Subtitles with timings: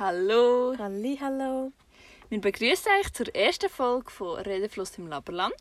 [0.00, 0.76] Hallo.
[0.78, 1.72] Halli, hallo.
[2.28, 5.56] Wir begrüßen euch zur ersten Folge von Redefluss im Laberland.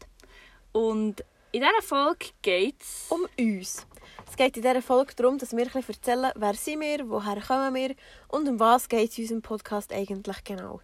[0.71, 3.87] Und in dieser Folge geht es Um uns.
[4.29, 7.41] Es geht in dieser Folge darum, dass wir ein bisschen erzählen, wer sind wir, woher
[7.41, 7.95] kommen wir
[8.27, 10.81] und um was geht es in unserem Podcast eigentlich genau.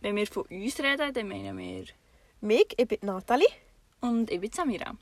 [0.00, 1.84] wenn wir von uns reden, dann meinen wir
[2.40, 3.46] Mich, ich bin Nathalie.
[4.00, 4.96] und ich bin Samira.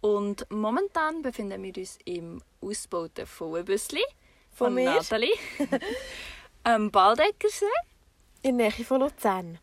[0.00, 4.02] Und momentan befinden wir uns im ausgebauten Vollbüssli
[4.50, 4.86] von, Von mir.
[4.86, 5.30] Nathalie
[6.66, 7.64] am Baldeckersee.
[8.42, 9.60] In der Nähe von Luzern.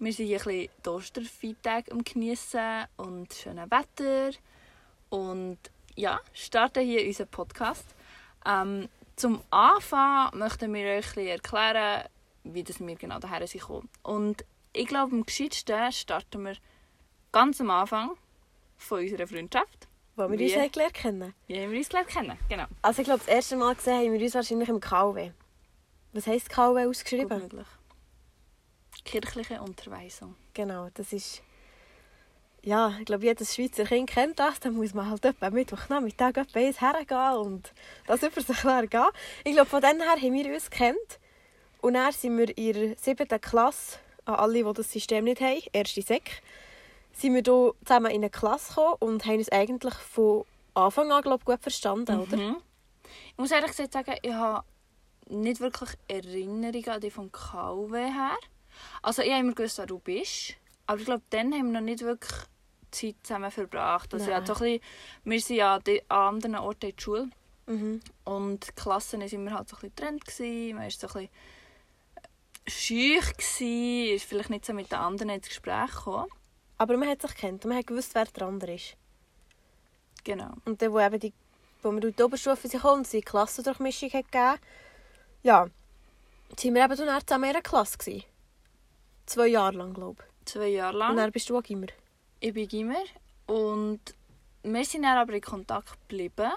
[0.00, 4.36] Wir sind hier ein bisschen die Osterfeiertage am Geniessen und schönes Wetter.
[5.10, 5.58] Und
[5.94, 7.86] ja, starten hier unseren Podcast.
[8.44, 12.08] Ähm, zum Anfang möchten wir euch ein erklären,
[12.42, 13.88] wie das wir genau daher sind gekommen.
[14.02, 16.56] Und ich glaube, am gescheitsten starten wir
[17.30, 18.10] ganz am Anfang
[18.76, 19.86] von unserer Freundschaft.
[20.16, 20.52] Wo wir Wie?
[20.52, 21.34] uns gelernt kennen.
[21.46, 22.36] Wie haben wir uns gelernt kennen?
[22.48, 22.64] Genau.
[22.82, 25.30] Also ich glaube, das erste Mal gesehen haben wir uns wahrscheinlich im KW.
[26.12, 27.38] Was heisst KW Gut ausgeschrieben?
[27.38, 27.66] möglich.
[29.04, 30.36] Kirchliche Unterweisung.
[30.54, 31.42] Genau, das ist...
[32.64, 34.60] Ja, ich glaube, jedes Schweizer Kind kennt das.
[34.60, 37.72] Dann muss man halt etwa Mittwochnachmittag etwa eins hergehen und
[38.06, 39.06] das über sich gehen.
[39.42, 41.18] Ich glaube, von dann her haben wir uns kennt.
[41.80, 45.60] Und dann sind wir in der siebten Klasse, an alle, die das System nicht haben,
[45.72, 46.40] erste Sek,
[47.12, 51.22] sind wir hier zusammen in eine Klasse gekommen und haben uns eigentlich von Anfang an
[51.22, 52.36] glaub, gut verstanden, oder?
[52.36, 52.56] Mhm.
[53.32, 54.64] Ich muss ehrlich gesagt sagen, ich habe
[55.28, 58.36] nicht wirklich Erinnerungen an die vom KW her.
[59.02, 60.54] Also ich habe immer gewusst, wer du bist.
[60.86, 62.32] Aber ich glaube, dann haben wir noch nicht wirklich
[62.90, 64.12] Zeit zusammen verbracht.
[64.12, 64.80] Also, ja, so ein bisschen,
[65.24, 65.74] wir sind ja
[66.08, 67.30] an anderen Orten in der Schule.
[67.66, 68.00] Mhm.
[68.24, 70.24] Und die Klassen waren wir halt so ein bisschen getrennt.
[70.24, 70.74] gewesen.
[70.74, 71.30] Man war so ein bisschen
[72.66, 76.26] schüch, gewesen, ist vielleicht nicht so mit den anderen ins Gespräch gekommen.
[76.78, 78.96] Aber man hat sich kennt und man hat gewusst, wer der andere ist.
[80.24, 80.52] Genau.
[80.64, 81.32] Und dann, wo, eben die,
[81.82, 84.58] wo wir durch die Oberstufe sind und die Klassendurchmischung hat gegeben
[85.42, 85.66] ja,
[86.58, 87.98] sind wir eben dann zusammen in einer Klasse.
[87.98, 88.24] Gewesen.
[89.26, 90.98] Zwei Jahre lang, glaube Zwei Jahre ich.
[90.98, 91.10] lang.
[91.10, 91.86] Und dann bist du auch immer.
[92.40, 93.02] Ich bin Gimmer
[93.46, 94.00] und
[94.64, 96.50] wir sind dann aber in Kontakt geblieben.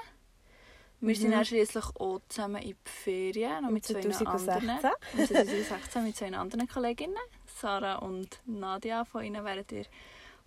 [1.02, 1.34] Wir sind Mhm.
[1.34, 4.18] dann schliesslich auch zusammen in die Ferien, noch mit zwei anderen.
[4.26, 4.92] 2016.
[5.20, 7.18] Im 2016 mit zwei anderen Kolleginnen,
[7.60, 9.06] Sarah und Nadia.
[9.06, 9.86] Von ihnen werdet ihr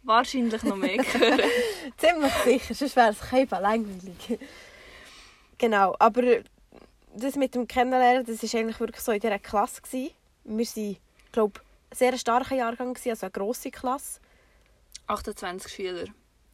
[0.02, 1.40] wahrscheinlich noch mehr hören.
[1.96, 4.38] Ziemlich sicher, sonst wäre es kein langweilig.
[5.58, 6.22] genau, aber
[7.18, 9.82] das mit dem Kennenlernen, das war eigentlich wirklich so in dieser Klasse.
[9.82, 10.10] Gewesen.
[10.44, 10.96] Wir waren,
[11.32, 14.20] glaube ich, sehr starker Jahrgang, gewesen, also eine grosse Klasse.
[15.06, 16.04] 28 Schüler.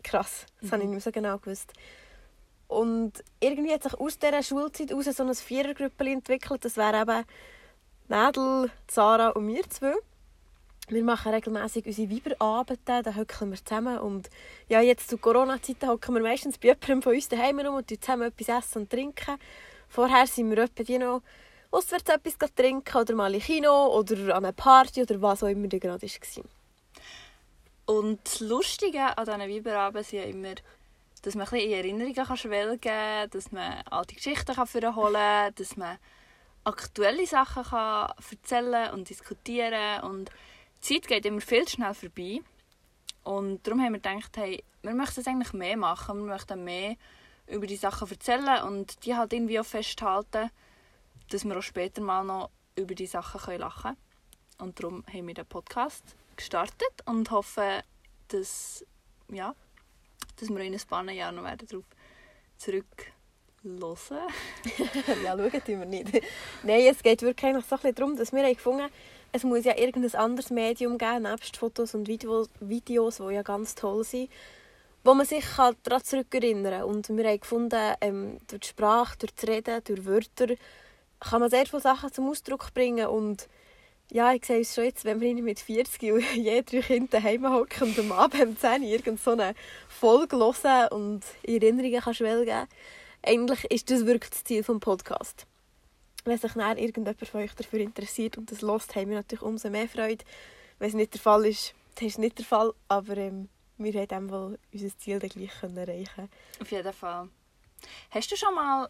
[0.03, 0.73] Krass, das Mhm.
[0.73, 1.73] habe ich nicht mehr so genau gewusst.
[2.69, 6.65] Und irgendwie hat sich aus dieser Schulzeit heraus so ein Vierergrüppel entwickelt.
[6.65, 7.25] Das wäre eben
[8.09, 9.95] Mädel, Sarah und wir zwei.
[10.89, 13.99] Wir machen regelmäßig unsere Weiberabende, da hocken wir zusammen.
[13.99, 14.29] Und
[14.69, 18.25] ja, jetzt zu Corona-Zeiten hocken wir meistens bei jemandem von uns daheim rum und zusammen
[18.25, 19.39] etwas essen und trinken.
[19.95, 21.23] Vorher sind wir etwa die noch
[21.71, 25.69] auswärts etwas trinken oder mal im Kino oder an einer Party oder was auch immer
[25.69, 26.45] gerade war.
[27.87, 30.57] Und das Lustige an diesen Weiberabenden sind ja immer,
[31.23, 35.55] dass man ein bisschen in Erinnerungen schwelgen kann, dass man alte Geschichten kann vorholen kann,
[35.55, 35.99] dass man
[36.65, 40.29] aktuelle Sachen kann erzählen und diskutieren und
[40.83, 42.41] die Zeit geht immer viel schnell vorbei.
[43.23, 46.97] Und darum haben wir gedacht, hey, wir möchten es eigentlich mehr machen, wir möchten mehr
[47.47, 50.51] über die Sachen erzählen und die halt irgendwie auch festhalten,
[51.31, 53.97] dass wir auch später mal noch über die Sachen lachen können.
[54.59, 56.05] Und darum haben wir den Podcast
[56.37, 57.83] gestartet und hoffen,
[58.29, 58.85] dass,
[59.31, 59.55] ja,
[60.37, 61.85] dass wir in ein paar Jahren noch werden darauf
[62.57, 63.13] zurück
[63.63, 63.99] hören.
[65.25, 66.13] ja, schauen tun wir nicht.
[66.63, 68.91] Nein, es geht wirklich eigentlich so ein bisschen darum, dass wir haben gefunden
[69.35, 73.75] es muss ja irgendein anderes Medium geben, nebst Fotos und Video, Videos, die ja ganz
[73.75, 74.31] toll sind,
[75.05, 76.85] wo man sich kann daran zurückerinnern kann.
[76.85, 80.55] Und wir haben gefunden, ähm, durch die Sprache, durch das Reden, durch Wörter,
[81.21, 83.07] kann man sehr viele Sachen zum Ausdruck bringen.
[83.07, 83.49] Und
[84.11, 87.51] ja, ich sehe es schon jetzt, wenn wir mit 40 und je drei Kinder daheim
[87.53, 89.55] hocken und am Abend um 10 Uhr irgend so eine
[89.89, 92.67] Folge hören und in Erinnerungen kann schwelgen
[93.27, 95.47] eigentlich ist das wirklich das Ziel des Podcasts.
[96.25, 99.71] Wenn sich dann irgendjemand von euch dafür interessiert und das lost, haben wir natürlich umso
[99.71, 100.25] mehr Freude.
[100.79, 102.73] Wenn es nicht der Fall ist, dann ist es nicht der Fall.
[102.89, 103.49] Aber ähm,
[103.79, 106.29] wir haben dem wohl unser Ziel dann gleich können erreichen
[106.61, 107.29] Auf jeden Fall.
[108.11, 108.89] Hast du schon mal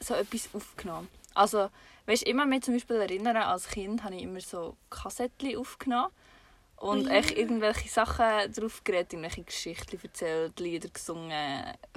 [0.00, 1.08] so etwas aufgenommen?
[1.34, 1.68] Also,
[2.06, 6.12] weißt du, immer mich zum Beispiel erinnern, als Kind habe ich immer so Kassettchen aufgenommen
[6.76, 7.14] und ja.
[7.14, 11.30] echt irgendwelche Sachen drauf geredet, irgendwelche Geschichten erzählt, Lieder gesungen,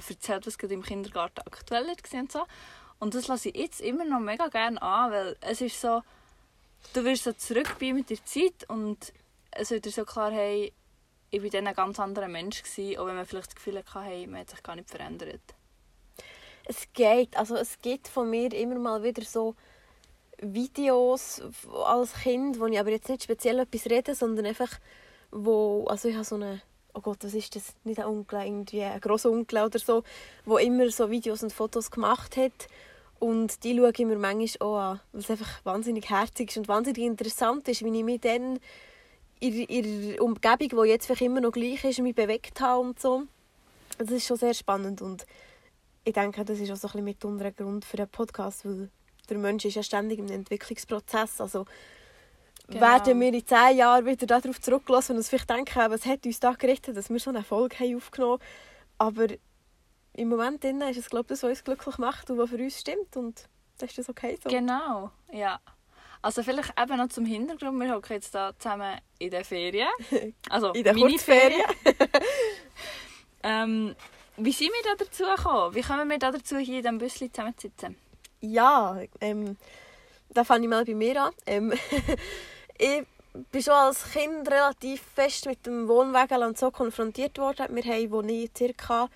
[0.08, 2.46] erzählt, was gerade im Kindergarten aktuell war und so.
[3.00, 6.02] Und das lasse ich jetzt immer noch mega gerne an, weil es ist so,
[6.94, 9.12] du wirst so zurück bei mit der Zeit und
[9.52, 10.72] es wird dir so klar, hey,
[11.31, 14.01] ich war dann ein ganz anderer Mensch, gewesen, auch wenn man vielleicht das Gefühl hatte,
[14.01, 15.42] hey, man hat sich gar nicht verändert.
[16.66, 19.56] Es geht, also es gibt von mir immer mal wieder so
[20.39, 21.42] Videos
[21.86, 24.80] als Kind, wo ich aber jetzt nicht speziell etwas rede, sondern einfach,
[25.31, 26.62] wo, also ich habe so eine,
[26.94, 30.04] oh Gott, was ist das, nicht ein Onkel, irgendwie ein grosser Onkel oder so,
[30.45, 32.68] wo immer so Videos und Fotos gemacht hat
[33.19, 36.68] und die schaue ich mir manchmal auch an, weil es einfach wahnsinnig herzig ist und
[36.68, 38.60] wahnsinnig interessant ist, wie ich mich dann
[39.40, 43.24] in ihrer Umgebung, die jetzt vielleicht immer noch gleich ist, mich bewegt habe und so.
[43.98, 45.26] Das ist schon sehr spannend und
[46.04, 48.90] ich denke, das ist auch so ein bisschen mitunter ein Grund für den Podcast, weil
[49.30, 51.42] der Mensch ist ja ständig im Entwicklungsprozess.
[51.42, 51.66] Also
[52.68, 52.82] genau.
[52.82, 56.40] werden wir in zehn Jahren wieder darauf zurücklassen und uns vielleicht denken, was hat uns
[56.40, 58.44] da gerettet, dass wir so eine Folge haben aufgenommen haben.
[58.98, 59.28] Aber
[60.14, 62.80] im Moment ist es, glaube ich, das, was uns glücklich macht und was für uns
[62.80, 63.18] stimmt.
[63.18, 64.50] Und das ist das okay so.
[64.50, 65.60] Genau, ja.
[66.25, 69.89] Also vielleicht eben noch zum Hintergrund, wir hocken jetzt da zusammen in der Ferien.
[70.50, 71.62] Also in der Kurzferien.
[73.44, 73.95] ähm,
[74.38, 75.75] wie sind wir da dazu gekommen?
[75.75, 77.95] Wie kommen wir da dazu, hier in diesem Büsschen zusammenzusitzen?
[78.42, 79.56] Ja, ähm,
[80.30, 81.33] da fange ich mal bei mir an.
[81.45, 81.74] Ähm,
[82.80, 83.04] ich
[83.51, 87.68] bin schon als Kind relativ fest mit dem Wohnwagen und so konfrontiert worden.
[87.69, 89.10] Wir haben, als ich circa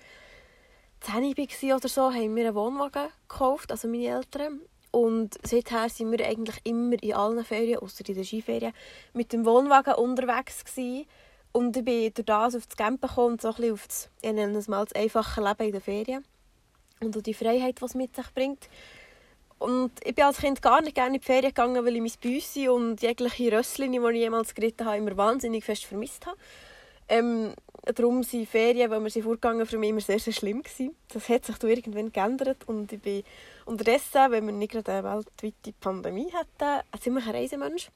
[1.00, 4.60] 10 war oder so, haben wir einen Wohnwagen gekauft, also meine Eltern.
[4.90, 8.72] Und seither sind wir eigentlich immer in allen Ferien, außer in den Skiferien,
[9.12, 11.06] mit dem Wohnwagen unterwegs gewesen.
[11.52, 14.10] Und ich bin durch das auf das Campen gekommen und so ein bisschen auf das,
[14.22, 16.24] ich nenne es mal, das einfache Leben in den Ferien.
[17.00, 18.68] Und auch die Freiheit, die es mit sich bringt.
[19.58, 22.12] Und ich bin als Kind gar nicht gerne in die Ferien gegangen, weil ich mein
[22.20, 26.36] Büssi und jegliche Rösslinge, die ich jemals geritten habe, immer wahnsinnig fest vermisst habe.
[27.08, 27.54] Ähm,
[27.96, 30.94] darum sind Ferien, wenn wir sie vorgegangen für mich immer sehr, sehr schlimm gewesen.
[31.12, 33.24] Das hat sich irgendwann geändert und ich bin
[33.70, 37.88] unterdessen, wenn wir nicht gerade eine weltweite Pandemie hatten, ein ziemlicher Reisemensch.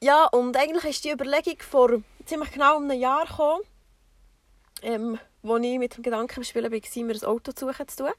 [0.00, 3.62] Ja, und eigentlich ist die Überlegung vor ziemlich genau einem Jahr gekommen,
[4.82, 7.96] ähm, wo ich mit dem Gedanken im Spielen war, mir ein Auto zu suchen zu
[8.04, 8.12] tun,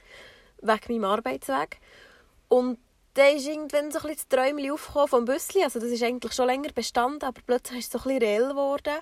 [0.62, 1.80] wegen meinem Arbeitsweg.
[2.50, 2.80] Und
[3.14, 5.64] dann ist irgendwann so ein bisschen das Träumchen aufgekommen vom Büssli.
[5.64, 8.50] Also das ist eigentlich schon länger bestanden, aber plötzlich ist es so ein bisschen reell
[8.50, 9.00] geworden.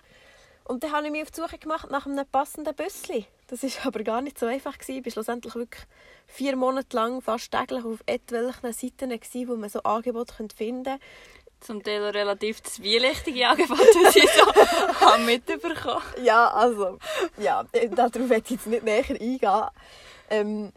[0.65, 3.25] Und dann habe ich mich auf die Suche gemacht nach einem passenden Büssli.
[3.47, 4.75] Das war aber gar nicht so einfach.
[4.87, 5.83] Ich war schlussendlich wirklich
[6.25, 10.99] vier Monate lang fast täglich auf etwelchen Seiten, wo man so Angebote finden konnte.
[11.59, 13.81] Zum Teil relativ zwielichtige Angebote,
[14.13, 16.99] die ich so mitbekommen Ja, also,
[17.37, 17.63] ja,
[17.95, 19.63] darauf werde ich jetzt nicht näher eingehen.
[20.29, 20.71] Ähm,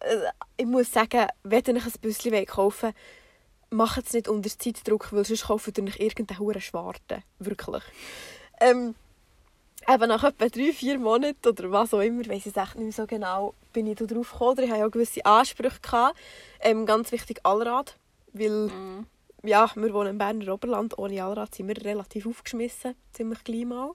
[0.00, 0.16] äh,
[0.56, 2.94] ich muss sagen, wenn ihr euch ein Büsschen kaufen wollt,
[3.70, 7.22] macht es nicht unter Zeitdruck, weil sonst kauft ihr nicht irgendeinen hohen Schwarten.
[7.38, 7.82] Wirklich.
[8.60, 8.94] Ähm,
[9.88, 12.84] eben nach etwa drei, vier Monaten oder was auch immer, weiß ich es echt nicht
[12.84, 14.64] mehr so genau, bin ich darauf gekommen.
[14.64, 15.80] Ich hatte ja gewisse Ansprüche.
[15.80, 16.16] Gehabt.
[16.60, 17.96] Ähm, ganz wichtig, Allrad.
[18.32, 19.06] Weil, mm.
[19.44, 20.98] ja, wir wohnen im Berner Oberland.
[20.98, 22.94] Ohne Allrad sind wir relativ aufgeschmissen.
[23.12, 23.92] Ziemlich klein mal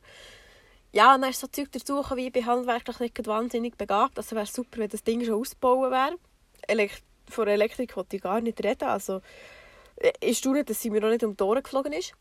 [0.92, 4.18] ja, dann ist so Zeug dazu wie ich bin handwerklich nicht wahnsinnig begabt.
[4.18, 6.16] Also wäre super, wenn das Ding schon ausgebaut wäre.
[6.68, 8.88] Elekt von Elektrik wollte ich gar nicht reden.
[8.88, 9.22] Also,
[9.98, 12.14] äh, staune, dass sie mir noch nicht um die Ohren geflogen ist.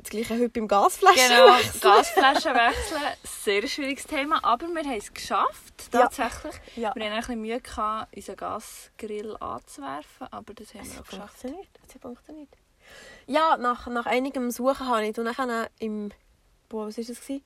[0.00, 5.12] Das gleiche heute beim Gasflaschen Genau, Gasflaschen wechseln, sehr schwieriges Thema, aber wir haben es
[5.12, 6.54] geschafft, tatsächlich.
[6.76, 6.82] Ja.
[6.82, 6.94] Ja.
[6.94, 11.38] Wir hatten ein bisschen Mühe, gehabt, unseren Gasgrill anzuwerfen, aber das haben wir auch geschafft.
[11.40, 11.68] Funktioniert.
[11.84, 12.48] Das funktioniert.
[13.26, 16.10] Ja, nach, nach einigem Suchen habe ich dann im...
[16.68, 17.20] Boah, was war das?
[17.20, 17.42] Gewesen?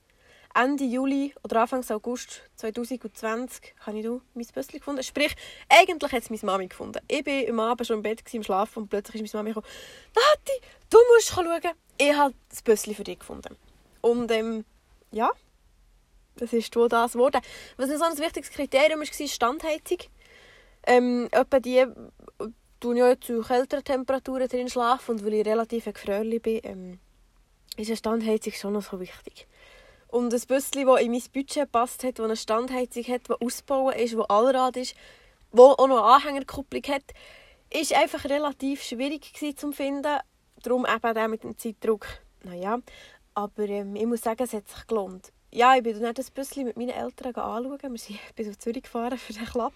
[0.55, 5.03] Ende Juli oder Anfang August 2020 habe ich mein Büsschen gefunden.
[5.03, 5.35] Sprich,
[5.69, 7.01] eigentlich hat es meine Mami gefunden.
[7.09, 9.73] Ich war am Abend schon im Bett, im Schlafen und plötzlich ist meine Mami gekommen.
[10.15, 10.61] Nati,
[10.91, 11.75] du musst schauen.
[11.99, 13.57] Ich habe das Büsschen für dich gefunden.
[14.01, 14.65] Und ähm,
[15.11, 15.31] ja,
[16.37, 17.41] das ist wo das geworden.
[17.77, 19.99] Was so ein wichtiges Kriterium war, ist Standheizung.
[20.85, 26.43] Ähm, etwa die ich ja zu kälteren Temperaturen drin schlafen und weil ich relativ gefröhrlich
[26.43, 26.99] bin, ähm,
[27.77, 29.47] ist eine Standheizung schon noch so wichtig.
[30.09, 33.95] Und ein Büsschen, das in mein Budget passt hat, das eine Standheizung hat, das ausbauen
[33.95, 34.95] ist, das Allrad ist,
[35.53, 37.05] das auch noch Anhängerkupplung hat,
[37.73, 40.19] ist einfach relativ schwierig zu finden.
[40.63, 42.07] Darum eben auch mit dem Zeitdruck.
[42.45, 42.79] Naja,
[43.35, 45.33] aber ähm, ich muss sagen, es hat sich gelohnt.
[45.55, 47.79] Ja, ich bin dann das Büsschen mit meinen Eltern anschauen.
[47.83, 49.75] Wir sind bis auf Zürich gefahren für den Klapp.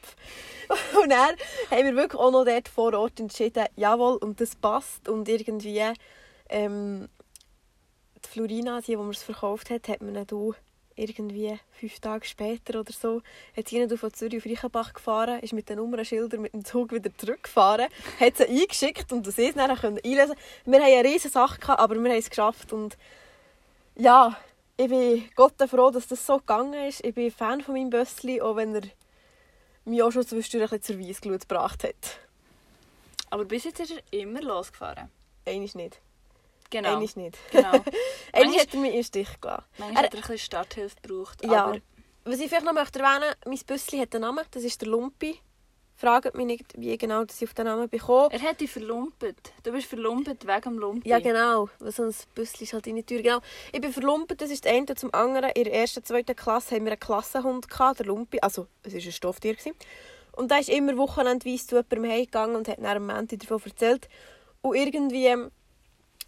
[1.03, 1.37] Und dann
[1.71, 5.09] haben wir wirklich auch noch dort vor Ort entschieden, jawohl, und das passt.
[5.09, 5.83] Und irgendwie
[6.49, 7.09] ähm,
[8.25, 10.27] die Florina, die, wo man es verkauft hat, hat man dann
[10.97, 13.23] irgendwie fünf Tage später oder so,
[13.57, 17.11] hat sie von Zürich auf Reichenbach gefahren, ist mit den Nummernschildern mit dem Zug wieder
[17.17, 17.87] zurückgefahren,
[18.19, 21.95] hat sie eingeschickt und sie es dann einlesen Wir hatten eine riesige Sache, gehabt, aber
[21.95, 22.97] wir haben es geschafft und
[23.95, 24.37] ja,
[24.77, 27.05] ich bin Gott froh, dass das so gegangen ist.
[27.05, 28.83] Ich bin Fan von meinem Bössli, auch wenn er
[29.87, 32.19] mich auch schon zwischendurch ein bisschen zur Weissglut gebracht hat.
[33.31, 35.11] Aber bis jetzt ist er immer losgefahren?
[35.47, 36.01] Eines nicht.
[36.71, 36.95] Genau.
[36.95, 37.39] Einmal nicht.
[37.51, 37.73] Genau.
[38.33, 39.65] Einmal hat er mich in Stich gelassen.
[39.79, 41.45] Manchmal hat er ein bisschen Starthilfe gebraucht.
[41.45, 41.67] Ja.
[41.67, 41.79] Aber...
[42.25, 45.39] Was ich vielleicht noch möchte erwähnen, mein Büsschen hat einen Namen, das ist der Lumpi.
[45.99, 48.29] Fragt mich nicht, wie genau dass ich auf den Namen bekomme.
[48.31, 49.37] Er hat dich verlumpet.
[49.63, 51.09] Du bist verlumpet wegen dem Lumpi.
[51.09, 51.71] Ja, genau.
[51.79, 53.23] Weil so ein Büsschen ist halt in die Tür.
[53.23, 53.39] Genau.
[53.73, 54.95] Ich bin verlumpet, das ist das eine.
[54.95, 58.39] Zum anderen, in der ersten, zweiten Klasse haben wir einen Klassenhund, gehabt, der Lumpi.
[58.43, 59.55] Also, es war ein Stofftier.
[59.55, 59.75] Gewesen.
[60.33, 64.09] Und der ist immer wochenendweise zu jemandem heimgegangen und hat dann am Montag davon erzählt.
[64.61, 65.51] Und irgendwie ähm,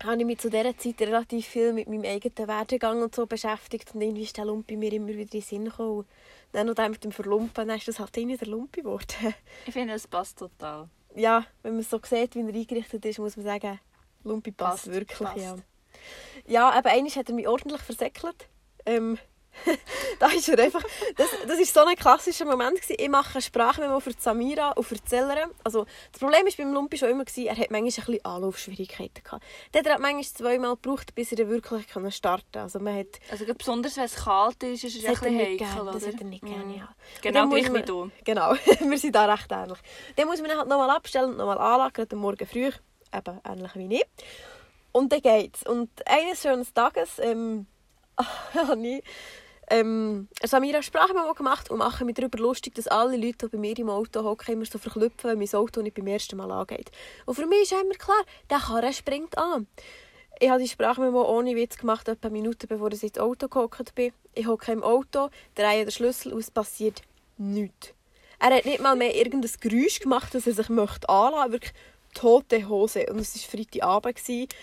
[0.05, 3.95] habe ich mich zu dieser Zeit relativ viel mit meinem eigenen Werdegang und so beschäftigt.
[3.95, 6.07] Und irgendwie ist der Lumpi mir immer wieder in den Sinn gekommen.
[6.53, 9.07] Dann noch mit dem Verlumpen, dann ist das halt irgendwie der Lumpi geworden.
[9.67, 10.89] Ich finde, es passt total.
[11.15, 13.81] Ja, wenn man so sieht, wie er eingerichtet ist, muss man sagen,
[14.25, 15.29] Lumpi passt, Passt, wirklich.
[15.29, 15.39] passt.
[15.39, 15.57] Ja,
[16.47, 18.49] ja aber einmal hat er mich ordentlich versäckelt.
[18.87, 19.19] Ähm,
[20.19, 20.83] da ist er einfach,
[21.17, 22.97] das, das ist so ein klassischer Moment gewesen.
[22.99, 25.51] Ich mache eine Sprachmemo für Samira und für Zellerin.
[25.65, 29.23] Also das Problem ist beim Lumpi schon immer gewesen, er hat manchmal ein bisschen Anlaufschwierigkeiten
[29.23, 29.45] gehabt.
[29.75, 32.59] Der hat manchmal zweimal gebraucht, bis er wirklich können starten.
[32.59, 35.69] Also man hat Also besonders, wenn es kalt ist, ist es das ein er bisschen
[35.69, 35.93] heikel.
[35.93, 36.75] Das hat er nicht gerne, Mhm.
[36.79, 36.89] ja.
[37.23, 38.11] Genau man- wie du.
[38.25, 39.79] Genau, wir sind da recht ähnlich.
[40.17, 42.71] Dann muss man halt nochmal abstellen und nochmal anlagern, am Morgen früh.
[43.15, 44.05] Eben ähnlich wie ich.
[44.93, 45.63] Und dann geht's.
[45.67, 47.67] Und eines schönen Tages ähm,
[48.55, 49.03] habe ich
[49.71, 53.59] ähm, eine Samira Sprachmemo gemacht und mache mich darüber lustig, dass alle Leute, die bei
[53.59, 56.91] mir im Auto hocken, immer so verklüpfen, wenn mein Auto nicht beim ersten Mal angeht.
[57.27, 59.67] Und für mich ist immer klar, der Karren springt an.
[60.41, 64.13] Ich habe die Sprachmemo ohne Witz gemacht, etwa Minuten bevor ich ins Auto gehockt bin.
[64.35, 67.03] Ich hocke im Auto, drehe den Schlüssel aus, passiert
[67.37, 67.93] nichts.
[68.39, 71.53] Er hat nicht mal mehr irgendein Geräusch gemacht, dass er sich möchte anlassen möchte.
[71.53, 71.73] Wirklich
[72.15, 73.07] tote Hose.
[73.07, 74.55] Und es war Freitagabend.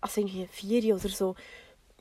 [0.00, 1.34] Also irgendwie vier oder so.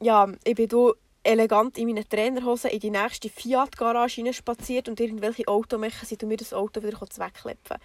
[0.02, 0.94] Ja, ich bin hier
[1.24, 6.38] elegant in meinen Trainerhosen in die nächste Fiat-Garage spaziert und irgendwelche Automecher sind um mir
[6.38, 7.78] das Auto wieder wegklepfen.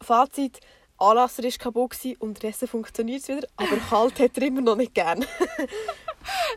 [0.00, 0.60] Fazit,
[0.98, 4.94] Anlasser war kaputt gewesen, unterdessen funktioniert es wieder, aber kalt hat er immer noch nicht
[4.94, 5.24] gern.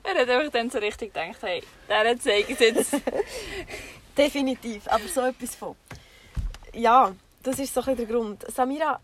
[0.03, 2.93] Er hat einfach dann so richtig gedacht, hey, der zeigt es jetzt.
[4.17, 5.75] Definitiv, aber so etwas von.
[6.73, 8.43] Ja, das ist so ein der Grund.
[8.51, 8.99] Samira,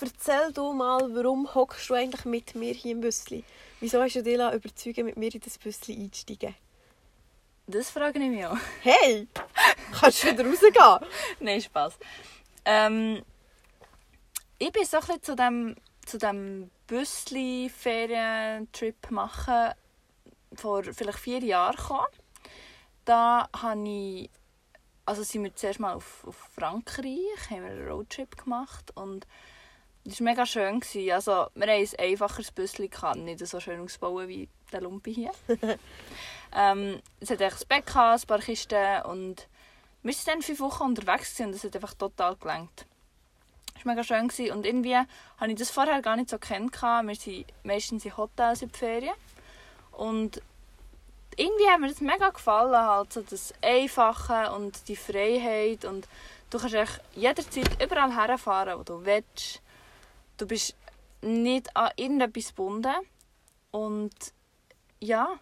[0.00, 3.42] erzähl du mal, warum hockst du eigentlich mit mir hier im Büssli?
[3.80, 6.54] Wieso hast du dich überzeugen, mit mir in das Büssli einzusteigen?
[7.66, 8.58] Das frage ich mich auch.
[8.82, 9.26] Hey,
[9.98, 11.08] kannst du wieder rausgehen?
[11.40, 11.94] Nein, Spaß.
[12.66, 13.22] Ähm,
[14.58, 19.72] ich bin so ein bisschen zu dem, zu dem Büssli-Ferientrip machen
[20.52, 22.04] vor vielleicht vier Jahren gekommen.
[23.06, 24.28] Da habe ich,
[25.06, 29.26] also sind wir zuerst mal auf, auf Frankreich, haben wir einen Roadtrip gemacht und
[30.04, 30.80] das war mega schön.
[30.80, 31.12] Gewesen.
[31.12, 35.32] Also, wir haben ein einfacheres Büssli, gehabt, nicht so schön ausbauen wie der Lumpi hier.
[36.56, 39.48] ähm, es hat echt ein Bett, gehabt, ein paar Kisten und
[40.02, 42.86] wir waren dann fünf Wochen unterwegs und es hat einfach total gelangt.
[43.76, 44.52] Es war mega schön gewesen.
[44.52, 47.08] und irgendwie habe ich das vorher gar nicht so kennengelernt.
[47.08, 49.14] Wir sind meistens in Hotels in die Ferien
[49.92, 50.40] und
[51.36, 56.08] irgendwie hat mir das mega gefallen, halt so das Einfache und die Freiheit und
[56.50, 59.62] du kannst echt jederzeit überall herfahren, wo du willst.
[60.40, 60.74] Du bist
[61.20, 62.94] nicht an irgendetwas gebunden
[63.72, 64.14] und
[65.00, 65.38] ja,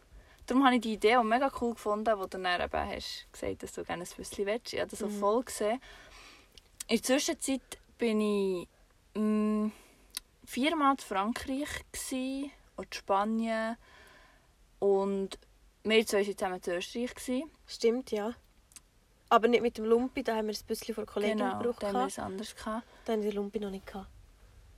[0.46, 3.62] darum habe ich die Idee auch mega cool gefunden, wo du dann eben hast gesagt,
[3.62, 4.72] dass du gerne ein Büsschen willst.
[4.72, 5.20] Ich habe das so Mhm.
[5.20, 5.80] voll gesehen.
[6.88, 7.60] In der Zwischenzeit
[7.96, 8.68] bin ich
[9.14, 9.70] mh,
[10.44, 13.76] viermal in Frankreich gsi und in Spanien
[14.80, 15.38] und
[15.84, 17.14] wir zwei waren zusammen in Österreich.
[17.14, 17.50] Gewesen.
[17.68, 18.34] Stimmt, ja.
[19.28, 21.82] Aber nicht mit dem Lumpi, da haben wir ein Büssli von einer Kollegin Genau, gebraucht.
[21.84, 22.84] da haben wir es anders gehabt.
[23.04, 24.08] Da haben wir den Lumpi noch nicht gehabt.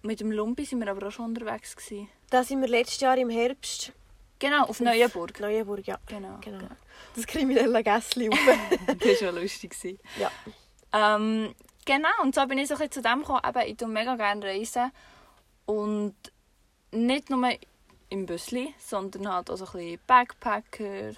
[0.02, 1.76] Mit dem Lumpi sind wir aber auch schon unterwegs.
[1.76, 2.09] Gewesen.
[2.30, 3.92] Da sind wir letztes Jahr im Herbst.
[4.38, 5.38] Genau, auf Neuenburg.
[5.38, 5.99] Neuenburg, ja.
[6.07, 6.59] Genau, Genau.
[6.59, 6.71] genau.
[7.14, 8.30] Das kriminelle Gässli.
[8.87, 9.73] das war lustig.
[9.78, 9.99] gewesen.
[10.19, 10.30] ja.
[10.92, 11.54] Ähm,
[11.85, 14.45] genau, und so bin ich so ein zu dem gekommen, eben, ich tue mega gerne
[14.45, 14.90] reisen.
[15.66, 16.14] Und
[16.90, 17.50] nicht nur
[18.09, 21.12] im Büssli, sondern halt auch so ein bisschen Backpacker.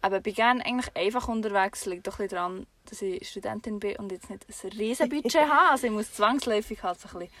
[0.00, 1.84] Aber bin gerne eigentlich einfach unterwegs.
[1.86, 5.48] Liegt doch ein bisschen daran, dass ich Studentin bin und jetzt nicht ein riesen Budget
[5.48, 5.70] habe.
[5.72, 7.34] Also ich muss zwangsläufig halt so ein bisschen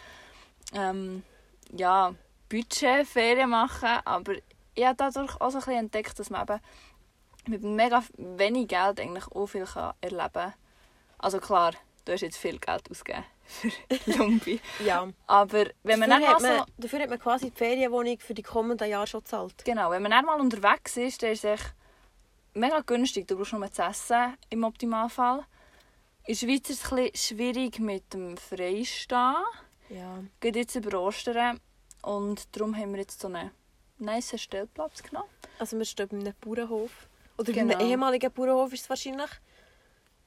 [0.74, 1.22] ähm,
[1.76, 2.14] ja,
[2.48, 4.00] Budgetferien machen.
[4.04, 4.34] Aber
[4.74, 6.60] ich habe dadurch auch so ein bisschen entdeckt, dass man eben
[7.48, 10.54] mit mega wenig Geld eigentlich auch viel kann erleben kann.
[11.18, 11.72] Also klar,
[12.04, 13.70] du hast jetzt viel Geld ausgegeben für
[14.18, 14.60] Lumpi.
[14.84, 15.08] ja.
[15.26, 16.46] Aber wenn man dafür, hat so...
[16.46, 19.64] man, dafür hat man quasi die Ferienwohnung für die kommenden Jahre schon gezahlt.
[19.64, 21.74] Genau, wenn man dann mal unterwegs ist, dann ist es echt
[22.54, 23.26] mega günstig.
[23.26, 25.44] Du brauchst nur zu essen, im Optimalfall.
[26.24, 29.36] In der Schweiz ist es ein bisschen schwierig mit dem Freistehen.
[29.90, 30.22] Ja.
[30.40, 31.60] Geht jetzt über Ostern.
[32.02, 33.50] Und darum haben wir jetzt so einen
[33.98, 35.28] nice Stellplatz genommen.
[35.58, 37.08] Also wir stehen bei einem Bauernhof.
[37.36, 37.76] Oder bei Genau.
[37.76, 39.30] einem ehemaligen Bauernhof ist es wahrscheinlich.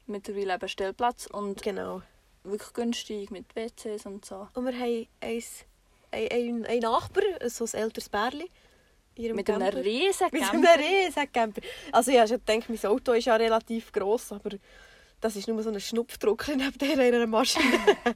[0.08, 2.02] Mittlerweile eben Stellplatz und Genau.
[2.44, 4.48] wirklich günstig mit WCs und so.
[4.54, 5.66] Und wir haben eins,
[6.12, 8.50] ein, ein, ein Nachbar, so ein älteres Bärli.
[9.18, 9.84] Mit einem Camper.
[9.84, 10.70] riesen Mit Camper.
[10.72, 11.62] einem riesen Camper.
[11.92, 14.52] Also ich habe schon gedacht, mein Auto ist ja relativ gross, aber
[15.20, 17.80] Das ist nur so ein Schnupfdrucker neben einer Maschine.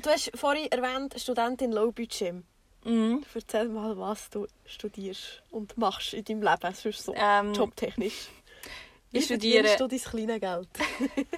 [0.00, 2.44] du hast vorhin erwähnt, Studentin Low Budget.
[2.84, 3.24] Mhm.
[3.34, 8.28] Erzähl mal, was du studierst und machst in deinem Leben, sonst so Ähm, jobtechnisch.
[9.12, 10.68] Ich studiere, du dein kleines Geld?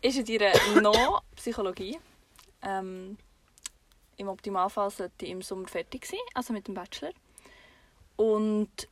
[0.00, 1.98] ich studiere noch Psychologie.
[2.62, 3.18] Ähm,
[4.16, 7.12] Im Optimalfall sollte ich im Sommer fertig sein, also mit dem Bachelor.
[8.16, 8.88] Und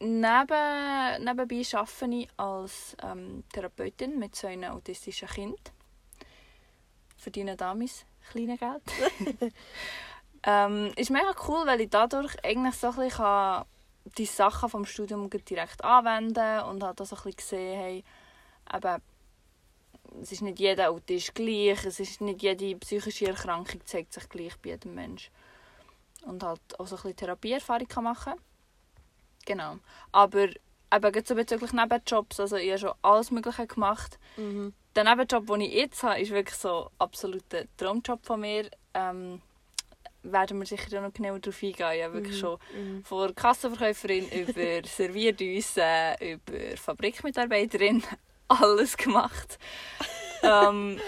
[0.00, 5.72] neben, nebenbei arbeite ich als ähm, Therapeutin mit so einem autistischen Kind.
[7.24, 7.90] Verdiene da mein
[8.30, 8.82] kleines Geld.
[10.44, 13.64] ähm, ist mega cool, weil ich dadurch eigentlich so ein bisschen kann
[14.18, 18.04] die Sachen vom Studium direkt anwenden und halt auch so ein bisschen gesehen, hey,
[18.72, 19.02] eben,
[20.20, 24.56] es ist nicht jeder Autist gleich, es ist nicht jede psychische Erkrankung zeigt sich gleich
[24.60, 25.30] bei jedem Mensch.
[26.26, 28.34] Und halt auch so ein bisschen Therapieerfahrung kann machen
[29.46, 29.78] Genau.
[30.12, 34.18] Aber eben so bezüglich Nebenjobs, also ich habe schon alles Mögliche gemacht.
[34.36, 34.72] Mhm.
[34.96, 38.70] Der Nebenjob, den ich jetzt habe, ist wirklich so absoluter Traumjob von mir.
[38.94, 39.42] Ähm,
[40.22, 41.92] werden wir sicher noch genauer darauf eingehen.
[41.96, 43.04] Ich habe wirklich schon Mhm.
[43.04, 48.02] von Kassenverkäuferin über Servierdüse, über Fabrikmitarbeiterin
[48.48, 49.58] alles gemacht.
[50.42, 50.98] ähm,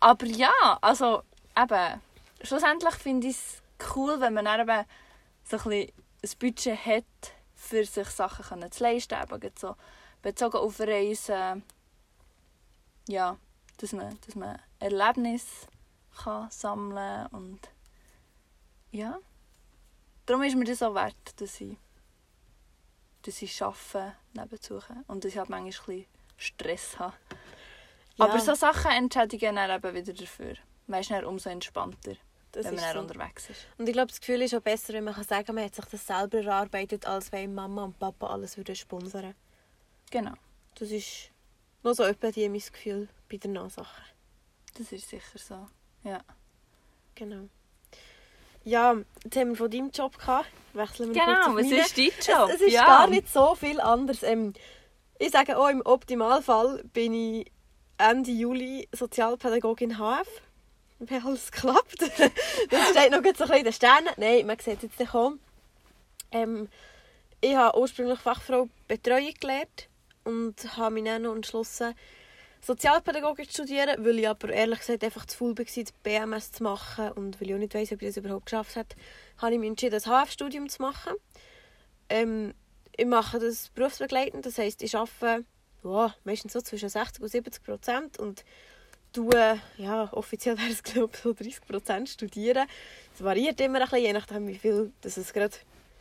[0.00, 1.22] aber ja, also
[1.58, 2.00] eben,
[2.42, 3.62] schlussendlich finde ich es
[3.94, 4.84] cool, wenn man dann eben
[5.44, 5.92] so ein, bisschen
[6.24, 7.04] ein Budget hat,
[7.54, 9.16] für sich Sachen zu leisten.
[9.22, 9.76] Eben so
[10.22, 11.62] bezogen auf Reisen.
[13.08, 13.36] Ja,
[13.78, 15.66] dass man, dass man Erlebnisse
[16.22, 17.60] kann sammeln und
[18.90, 19.18] ja.
[20.26, 21.76] Darum ist mir das auch wert, dass ich,
[23.22, 26.06] dass ich arbeite nebenzu und dass ich halt manchmal ein
[26.36, 27.14] Stress habe.
[28.16, 30.54] Ja, Aber so Sachen entschädigen dann eben wieder dafür.
[30.86, 32.16] Man ist dann umso entspannter,
[32.52, 33.00] das wenn man so.
[33.00, 33.66] unterwegs ist.
[33.78, 35.74] Und ich glaube, das Gefühl ist auch besser, wenn man kann sagen kann, man hat
[35.74, 39.34] sich das selber erarbeitet, als wenn Mama und Papa alles würden sponsern
[40.10, 40.34] Genau,
[40.74, 41.31] Das ist
[41.82, 44.02] noch so etwa die mein Gefühl bei der Nachsache.
[44.78, 45.68] das ist sicher so.
[46.08, 46.22] Ja,
[47.14, 47.48] Genau.
[48.64, 50.46] Ja, jetzt haben wir von deinem Job gehabt.
[50.72, 51.78] Wechseln wir kurz genau auf was meinen.
[51.78, 52.48] ist dein Job?
[52.48, 52.84] Es, es ist ja.
[52.84, 54.22] gar nicht so viel anders.
[54.22, 54.52] Ähm,
[55.18, 57.52] ich sage auch, im Optimalfall bin ich
[57.98, 60.28] Ende Juli Sozialpädagogin HF.
[61.00, 62.00] Wie alles klappt.
[62.70, 64.10] das steht noch so ein bisschen in den Sternen.
[64.16, 65.40] Nein, man sieht es jetzt nicht kommen.
[66.30, 66.68] Ähm,
[67.40, 69.88] ich habe ursprünglich Fachfrau Betreuung gelernt
[70.24, 71.94] und habe mich dann entschlossen,
[72.64, 76.62] Sozialpädagogik zu studieren, weil ich aber ehrlich gesagt einfach zu faul war, das BMS zu
[76.62, 78.88] machen und weil ich auch nicht weiss, ob ich das überhaupt geschafft habe,
[79.38, 81.12] habe ich mich entschieden, das HF-Studium zu machen.
[82.08, 82.54] Ähm,
[82.96, 85.44] ich mache das berufsbegleitend, das heisst, ich arbeite
[85.82, 88.44] ja, meistens so zwischen 60 und 70 Prozent und
[89.12, 92.68] tue, ja, offiziell wäre es glaube ich so 30 Prozent studieren.
[93.12, 95.56] Es variiert immer ein bisschen, je nachdem wie viel, dass es gerade,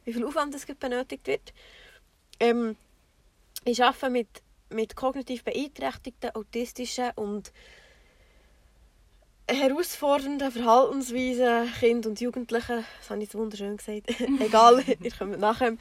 [0.06, 1.54] wie viel Aufwand es benötigt wird.
[2.40, 2.76] Ähm,
[3.66, 4.28] ich arbeite mit,
[4.70, 7.52] mit kognitiv beeinträchtigten, autistischen und
[9.48, 12.86] herausfordernden Verhaltensweisen Kinder und Jugendlichen.
[13.00, 14.10] Das habe ich jetzt wunderschön gesagt.
[14.40, 15.78] Egal, ihr kommt nachher.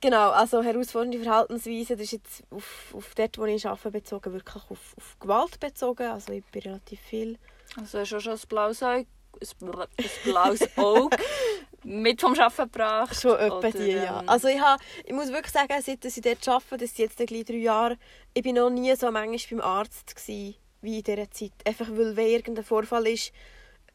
[0.00, 4.62] Genau, also herausfordernde Verhaltensweisen, das ist jetzt auf, auf dort, wo ich arbeite, bezogen, wirklich
[4.68, 6.06] auf, auf Gewalt bezogen.
[6.06, 7.38] Also ich bin relativ viel.
[7.76, 9.06] Also hast du schon ein blaues Auge,
[9.40, 11.16] ein blaues Auge
[11.84, 13.20] mit vom Arbeiten gebracht?
[13.20, 14.20] Schon etwa die, ja.
[14.20, 17.26] ähm, Also ich, habe, ich muss wirklich sagen, seit ich dort arbeite, das sind jetzt
[17.26, 17.96] gleich drei Jahre,
[18.32, 21.52] ich bin noch nie so manchmal beim Arzt gewesen, wie in dieser Zeit.
[21.64, 23.32] Einfach weil, wenn irgendein Vorfall ist,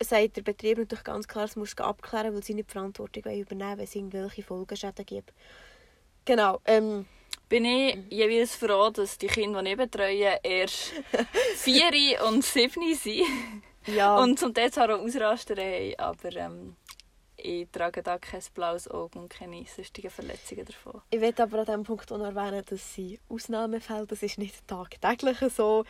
[0.02, 3.42] sagt der Betrieb natürlich ganz klar, es muss abklären, weil sie nicht die Verantwortung wollen
[3.42, 5.34] übernehmen wenn es irgendwelche Folgeschäden gibt.
[6.26, 6.62] Genau.
[6.66, 7.06] Ähm,
[7.50, 10.94] bin ich jeweils froh, dass die Kinder, die ich betreue, erst
[11.56, 13.26] vier und sieben sind.
[13.88, 14.18] ja.
[14.18, 16.76] Und zum Teil zwar auch Ausraster haben, aber ähm,
[17.42, 21.02] ich trage da kein blaues Auge und keine sonstigen Verletzungen davon.
[21.10, 24.68] Ich will aber an diesem Punkt auch noch erwähnen, dass sie Ausnahmefälle, das ist nicht
[24.68, 25.86] tagtäglich so.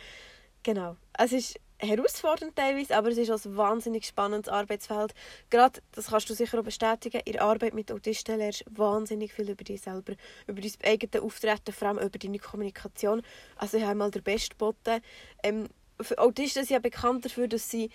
[0.62, 0.96] Genau.
[1.18, 5.14] Es ist herausfordernd teilweise, aber es ist auch ein wahnsinnig spannendes Arbeitsfeld.
[5.48, 9.32] Gerade, das kannst du sicher auch bestätigen, in der Arbeit mit Autisten lernst du wahnsinnig
[9.32, 10.14] viel über dich selber,
[10.46, 13.22] über dein eigenes Auftreten, vor allem über deine Kommunikation.
[13.56, 15.00] Also ich habe mal den Best geboten.
[15.42, 15.68] Ähm,
[16.16, 17.90] Autisten sind ja bekannt dafür, dass sie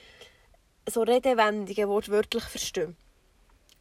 [0.87, 2.95] so Redewendungen wortwörtlich verstehen.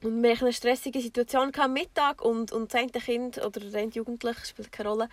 [0.05, 3.81] Und wir hatten eine stressige Situation am Mittag und, und das eine Kind oder der
[3.81, 5.09] eine Jugendliche, spielt keine Rolle,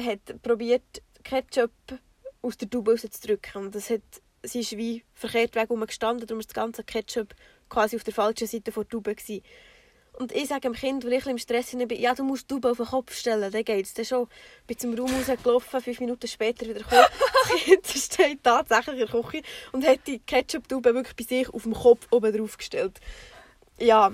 [0.00, 1.72] hat probiert Ketchup
[2.40, 3.64] aus der Tube rauszudrücken.
[3.64, 4.02] Und das hat,
[4.44, 7.34] sie ist wie verkehrt weg gestanden, darum war das ganze Ketchup
[7.68, 9.16] quasi auf der falschen Seite der Tube.
[9.16, 9.42] Gewesen.
[10.12, 12.66] Und ich sage dem Kind, weil ich im Stress bin, ja, du musst die Tube
[12.66, 13.94] auf den Kopf stellen, dann geht es.
[13.94, 14.28] Dann schon.
[14.60, 17.06] Ich bin zum Raum rausgelaufen, fünf Minuten später wieder gekommen.
[17.48, 21.62] Das Kind steht tatsächlich in der Küche und hat die Ketchup-Tube wirklich bei sich auf
[21.62, 23.00] dem Kopf oben drauf gestellt.
[23.78, 24.12] Ja,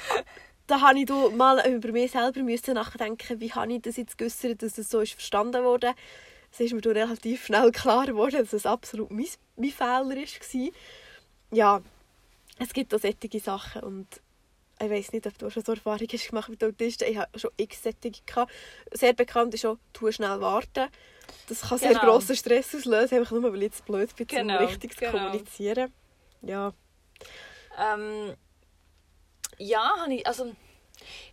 [0.66, 4.18] da habe ich da mal über mich selber müssen nachdenken, wie habe ich das jetzt
[4.18, 5.94] geäussert, dass das so ist verstanden wurde.
[6.52, 10.70] es ist mir relativ schnell klar geworden, dass es absolut mein, mein Fehler war.
[11.52, 11.80] Ja,
[12.58, 14.06] es gibt auch solche Sachen und
[14.78, 17.08] ich weiß nicht, ob du schon so Erfahrungen hast gemacht mit Autisten.
[17.08, 17.82] Ich habe schon x
[18.26, 18.52] gehabt.
[18.92, 20.88] Sehr bekannt ist auch «Tu schnell warten».
[21.48, 22.02] Das kann sehr Genau.
[22.02, 25.12] grossen Stress auslösen, einfach nur, weil ich jetzt blöd bin, Genau, um richtig zu genau.
[25.12, 25.92] kommunizieren.
[26.42, 26.72] Ja.
[27.78, 28.34] Ähm,
[29.58, 30.52] ja, habe ich, also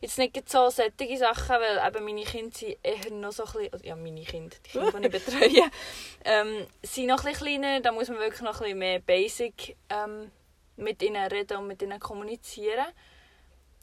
[0.01, 3.73] jetzt nicht so solche Sachen, weil eben meine Kinder sind eher noch so ein bisschen,
[3.73, 5.71] also, ja meine Kinder, die Kinder, die ich betreue,
[6.25, 9.75] ähm, sind noch ein bisschen kleiner, da muss man wirklich noch ein bisschen mehr Basic
[9.89, 10.31] ähm,
[10.75, 12.87] mit ihnen reden und mit ihnen kommunizieren.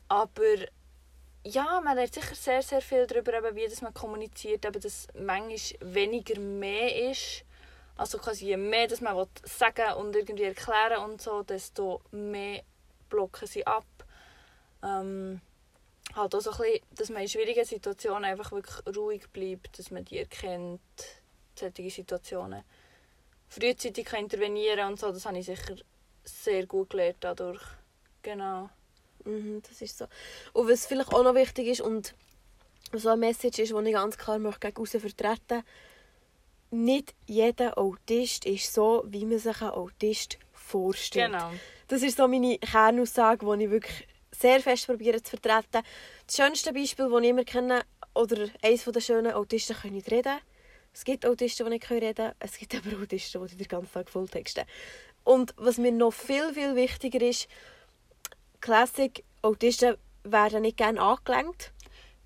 [0.09, 0.57] Aber
[1.45, 5.09] ja, man lernt sicher sehr, sehr viel darüber, eben, wie das man kommuniziert, eben, dass
[5.15, 7.45] manchmal weniger mehr ist.
[7.97, 12.63] Also quasi je mehr dass man sagen und irgendwie erklären und so, desto mehr
[13.11, 13.85] blocken sie ab.
[14.83, 15.41] Ähm,
[16.15, 19.91] halt auch so ein bisschen, dass man in schwierigen Situationen einfach wirklich ruhig bleibt, dass
[19.91, 20.81] man die erkennt,
[21.55, 22.63] solche Situationen.
[23.49, 25.77] Frühzeitig kann intervenieren und so, das habe ich sicher
[26.25, 27.63] sehr gut gelernt dadurch.
[28.23, 28.71] Genau.
[29.25, 30.07] Mhm, das ist so.
[30.53, 32.15] Und was vielleicht auch noch wichtig ist und
[32.93, 35.65] so eine Message ist, die ich ganz klar möchte gegen aussen vertreten
[36.71, 41.33] nicht jeder Autist ist so, wie man sich einen Autist vorstellt.
[41.33, 41.51] Genau.
[41.89, 45.85] Das ist so meine Kernaussage, die ich wirklich sehr fest probiere zu vertreten.
[46.27, 47.83] Das schönste Beispiel, das ich immer kenne,
[48.15, 50.39] oder eines der schönen Autisten können nicht reden.
[50.93, 52.35] Es gibt Autisten, die nicht reden können.
[52.41, 54.65] Es gibt aber Autisten, die den ganzen Tag Volltexten.
[55.25, 57.49] Und was mir noch viel, viel wichtiger ist,
[58.61, 61.73] Classic, Autisten werden nicht gerne angelenkt.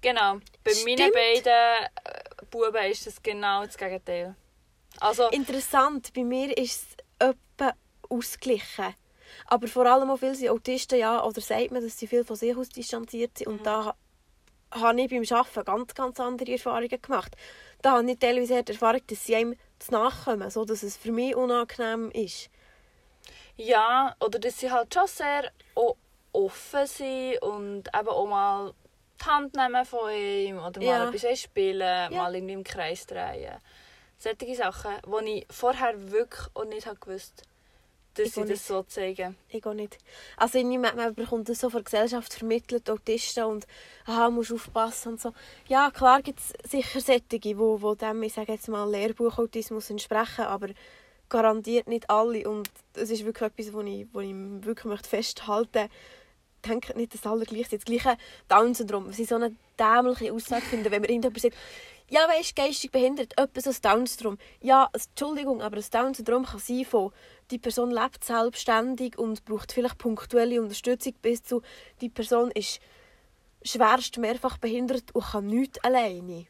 [0.00, 0.38] Genau.
[0.62, 1.14] Bei meinen Stimmt.
[1.14, 4.34] beiden äh, Buben ist das genau das Gegenteil.
[5.00, 6.82] Also, Interessant, bei mir ist
[7.18, 7.72] es etwa
[8.08, 8.94] ausgeglichen.
[9.46, 12.36] Aber vor allem auch viele sind Autisten, ja, oder sagt man, dass sie viel von
[12.36, 13.48] sich aus distanziert sind.
[13.48, 13.94] Und da
[14.70, 17.36] habe ich beim Arbeiten ganz, ganz andere Erfahrungen gemacht.
[17.82, 21.12] Da habe ich teilweise die Erfahrung, dass sie einem zu nachkommen, so dass es für
[21.12, 22.50] mich unangenehm ist.
[23.56, 25.50] ja, oder dass sie halt schon sehr
[26.32, 28.72] offen sind und eben auch mal
[29.20, 31.08] die Hand nehmen von ihm oder mal Ja.
[31.08, 33.56] etwas spielen, mal irgendwie im Kreis drehen.
[34.18, 37.42] Solche Sachen, die ich vorher wirklich auch nicht habe gewusst
[38.14, 38.64] dass Ich sie das nicht.
[38.64, 39.36] so zeigen.
[39.48, 39.98] Ich auch nicht.
[40.36, 43.66] Also irgendwie, man, man bekommt das so von der Gesellschaft vermittelt, Autisten und
[44.06, 45.32] aha, musst aufpassen und so.
[45.68, 50.44] Ja, klar gibt es sicher solche, die, wo dem, ich sage jetzt mal, Lehrbuchautismus entsprechen,
[50.44, 50.68] aber
[51.28, 52.48] garantiert nicht alle.
[52.48, 55.94] Und es ist wirklich etwas, wo ich, wo ich wirklich möchte festhalten möchte.
[56.66, 57.82] Denkt nicht, dass alle gleich sind.
[57.82, 59.08] Das gleiche Down-Syndrom.
[59.08, 61.56] Was ich so eine dämliche Aussage finde, wenn mir irgendjemand sagt,
[62.10, 64.38] ja, weißt geistig behindert, etwas als Down-Syndrom.
[64.60, 67.12] Ja, Entschuldigung, aber das Down-Syndrom kann sein von,
[67.50, 71.62] die Person lebt selbstständig und braucht vielleicht punktuelle Unterstützung, bis zu,
[72.00, 72.80] die Person ist
[73.64, 76.46] schwerst mehrfach behindert und kann nichts alleine.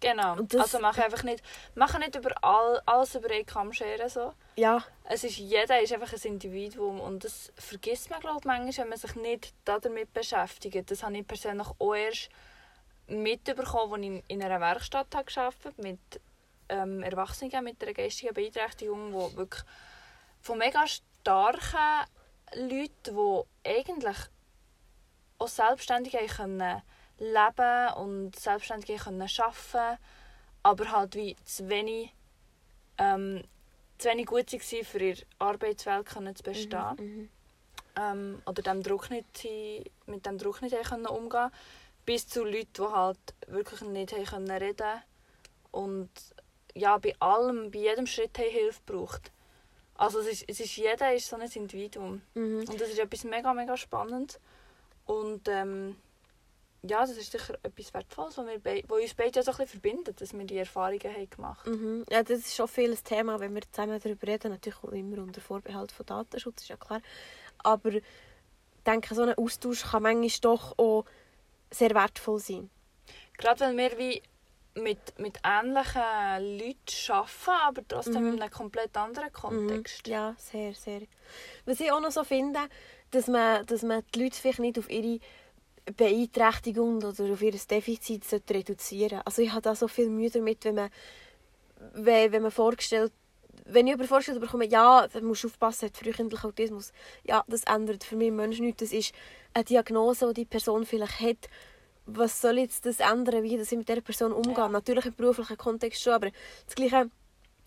[0.00, 0.36] Genau.
[0.36, 1.42] Das- also mach einfach nicht,
[1.74, 4.08] mach nicht über all, alles über einen Kamm scheren.
[4.08, 4.32] So.
[4.56, 8.72] Ja, Es ist, jeder ist einfach ein Individuum und das vergisst man glaube ich manchmal,
[8.84, 10.90] wenn man sich nicht damit beschäftigt.
[10.90, 12.30] Das habe ich persönlich auch erst
[13.08, 16.20] mitbekommen, als ich in einer Werkstatt habe gearbeitet habe, mit
[16.68, 19.64] ähm, Erwachsenen mit einer geistigen Beeinträchtigung, wo wirklich
[20.40, 22.06] von mega starken
[22.54, 23.14] Leuten,
[23.64, 24.16] die eigentlich
[25.38, 26.82] auch selbstständig können
[27.20, 30.02] leben und selbstständig haben können arbeiten,
[30.62, 32.12] aber halt wie zu wenig
[32.98, 33.44] ähm,
[33.98, 36.96] zu wenig gut waren, für ihre Arbeitswelt können zu bestehen.
[36.98, 37.28] Mhm.
[37.96, 39.46] Ähm, oder dem Druck nicht,
[40.06, 41.50] mit dem Druck nicht haben können umgehen
[42.06, 45.02] Bis zu Leuten, die halt wirklich nicht können reden
[45.72, 46.10] und
[46.74, 49.32] ja, bei allem, bei jedem Schritt haben Hilfe braucht.
[49.94, 52.22] Also es ist, es ist, jeder ist so ein Individuum.
[52.34, 52.60] Mhm.
[52.60, 54.40] Und das ist etwas mega, mega spannend.
[55.04, 55.96] Und ähm,
[56.82, 59.80] ja, das ist sicher etwas Wertvolles, was, wir was uns beide ja so ein bisschen
[59.80, 62.04] verbindet, dass wir die Erfahrungen haben gemacht Mhm.
[62.10, 64.52] Ja, das ist schon viel ein Thema, wenn wir zusammen darüber reden.
[64.52, 67.00] Natürlich auch immer unter Vorbehalt von Datenschutz, ist ja klar.
[67.58, 68.02] Aber ich
[68.86, 71.04] denke, so ein Austausch kann manchmal doch auch
[71.70, 72.70] sehr wertvoll sein.
[73.36, 74.22] Gerade weil wir wie
[74.74, 78.34] mit, mit ähnlichen Leuten arbeiten, aber trotzdem Mhm.
[78.34, 80.06] in einem komplett anderen Kontext.
[80.06, 80.12] Mhm.
[80.12, 81.02] Ja, sehr, sehr.
[81.66, 82.60] Was ich auch noch so finde,
[83.10, 85.18] dass man, dass man die Leute vielleicht nicht auf ihre
[85.92, 89.20] Beeinträchtigung oder auf ihr Defizit reduzieren.
[89.24, 90.90] Also ich habe da so viel Mühe damit, wenn man,
[91.94, 93.12] wenn, wenn man vorgestellt
[93.72, 96.92] wenn ich über vorgestellt bekomme, ja, dann musst du aufpassen, hat frühkindlichen Autismus.
[97.24, 98.80] Ja, das ändert für mich Menschen nichts.
[98.80, 99.12] Das ist
[99.54, 101.48] eine Diagnose, die die Person vielleicht hat.
[102.06, 104.54] Was soll jetzt das ändern, wie ich mit dieser Person umgehe?
[104.54, 104.68] Ja.
[104.68, 106.30] Natürlich im beruflichen Kontext schon, aber
[106.66, 107.10] das Gleiche,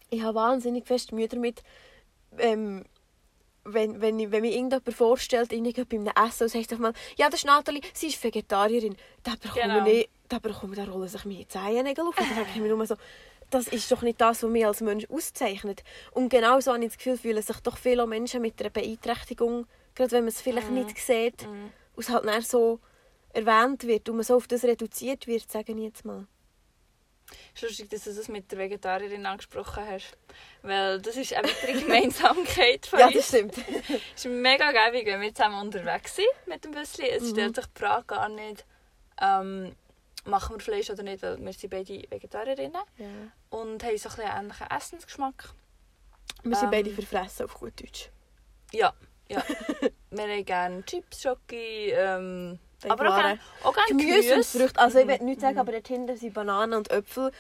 [0.10, 1.64] ich habe wahnsinnig fest Mühe damit,
[2.38, 2.84] ähm,
[3.66, 7.30] wenn, wenn, ich, wenn mir irgendjemand vorstellt, irgendwie bei einem Essen, und sagt mal, ja,
[7.30, 8.96] das ist Nathalie, sie ist Vegetarierin.
[9.24, 9.88] Da bekomme Genau.
[9.88, 12.18] ich, da bekomme da rollen sich meine Zehennägel auf.
[12.20, 12.96] Und dann denke ich mir nur so,
[13.50, 15.84] das ist doch nicht das, was mich als Mensch auszeichnet.
[16.12, 19.68] Und genau so habe ich das Gefühl, fühlen sich doch viele Menschen mit einer Beeinträchtigung,
[19.96, 20.76] gerade wenn man es vielleicht Mhm.
[20.76, 21.70] nicht sieht, Mhm.
[21.96, 22.80] und es halt so
[23.32, 26.28] erwähnt wird und man so auf das reduziert wird, sage ich jetzt mal.
[27.56, 30.18] Es ist lustig, dass du das mit der Vegetarierin angesprochen hast.
[30.62, 31.48] Weil das ist eine
[31.82, 33.16] Gemeinsamkeit von Ja, uns.
[33.16, 33.58] das stimmt.
[33.58, 37.06] Es ist mega geil, wenn wir zusammen unterwegs sind mit dem Büsschen.
[37.06, 37.30] Es Mhm.
[37.30, 38.66] stellt sich die Frage gar nicht,
[39.22, 39.76] ähm,
[40.26, 43.06] machen wir Fleisch oder nicht, weil wir sind beide Vegetarierinnen Ja.
[43.50, 45.50] und haben so ein bisschen einen ähnlichen Essensgeschmack.
[46.44, 48.10] Wir sind Ähm, beide verfressen, auf gut Deutsch.
[48.72, 48.94] Ja,
[49.30, 49.44] ja.
[50.12, 52.60] wir haben gerne Chips, Schoki, ähm,
[52.92, 54.80] aber auch gerne, auch gerne Gemüse und Früchte.
[54.80, 55.10] Also ich Mhm.
[55.10, 55.60] will nicht sagen, Mhm.
[55.60, 57.32] aber dort hinten sind Bananen und Äpfel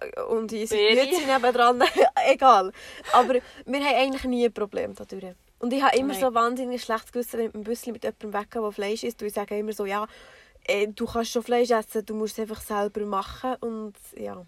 [0.00, 0.66] äh, und unsere.
[0.94, 1.82] Gemüse nebendran.
[2.28, 2.72] Egal.
[3.12, 5.34] Aber wir haben eigentlich nie ein Problem dadurch.
[5.60, 6.20] Und ich habe immer Nein.
[6.20, 9.20] so wahnsinnig schlechtes Gewissen, wenn ich mit einem Büsschen mit jemandem weggehe, der Fleisch isst.
[9.20, 10.06] Und ich sage immer so, ja,
[10.64, 13.56] äh, du kannst schon Fleisch essen, du musst es einfach selber machen.
[13.60, 14.44] Und ja.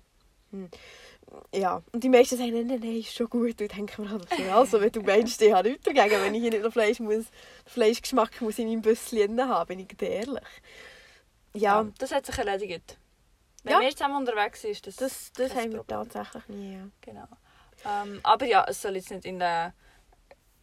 [0.53, 0.69] Hm.
[1.55, 3.51] Ja, und die meisten sagen, nein, nein, nein, ist schon gut.
[3.51, 6.35] Und ich denke mir halt, so, also, wenn du meinst, ich habe nichts dagegen, wenn
[6.35, 7.27] ich hier nicht noch Fleisch muss,
[7.67, 10.43] Fleischgeschmack muss in meinem Büsschen haben, bin ich ehrlich.
[11.55, 12.99] Ja, Ja, das hat sich erledigt.
[13.63, 13.81] Wenn Ja.
[13.81, 16.09] wir zusammen unterwegs sind, ist das, das, das haben wir Problem.
[16.09, 16.75] tatsächlich nie.
[16.75, 16.89] Ja.
[17.01, 17.29] Genau.
[17.85, 19.73] Ähm, aber ja, es soll jetzt nicht in den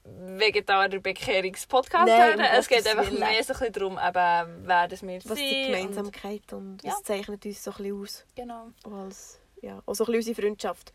[0.04, 5.24] Vegetarier-Bekehrungspodcast um Es geht einfach mehr so ein bisschen darum, eben, wer das wir Was
[5.24, 5.38] sind.
[5.38, 6.92] die Gemeinsamkeit und, Ja.
[6.92, 8.26] was zeichnet uns so ein bisschen aus.
[8.36, 8.68] Genau.
[8.90, 10.94] Als, ja, auch so ein bisschen unsere Freundschaft.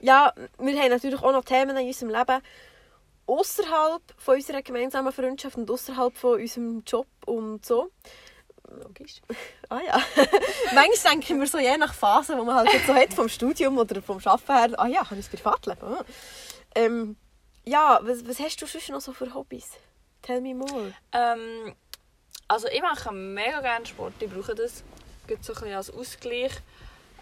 [0.00, 2.42] Ja, wir haben natürlich auch noch Themen in unserem Leben
[3.26, 7.90] außerhalb von unserer gemeinsamen Freundschaft und außerhalb von unserem Job und so.
[8.70, 9.20] Logisch.
[9.70, 9.98] Ah ja.
[10.74, 13.30] Manchmal denke ich mir so, je nach Phase, die man halt jetzt so hat, vom
[13.30, 15.82] Studium oder vom Arbeiten her, ah ja, habe ich ein Privatleben.
[15.82, 16.04] Ah.
[16.74, 17.16] Ähm,
[17.64, 19.70] ja, was, was hast du sonst noch so für Hobbys?
[20.20, 20.92] Tell me more.
[21.12, 21.74] Ähm,
[22.46, 24.12] also ich mache mega gerne Sport.
[24.20, 24.84] Ich brauche das
[25.26, 26.52] Geht so ein bisschen als Ausgleich.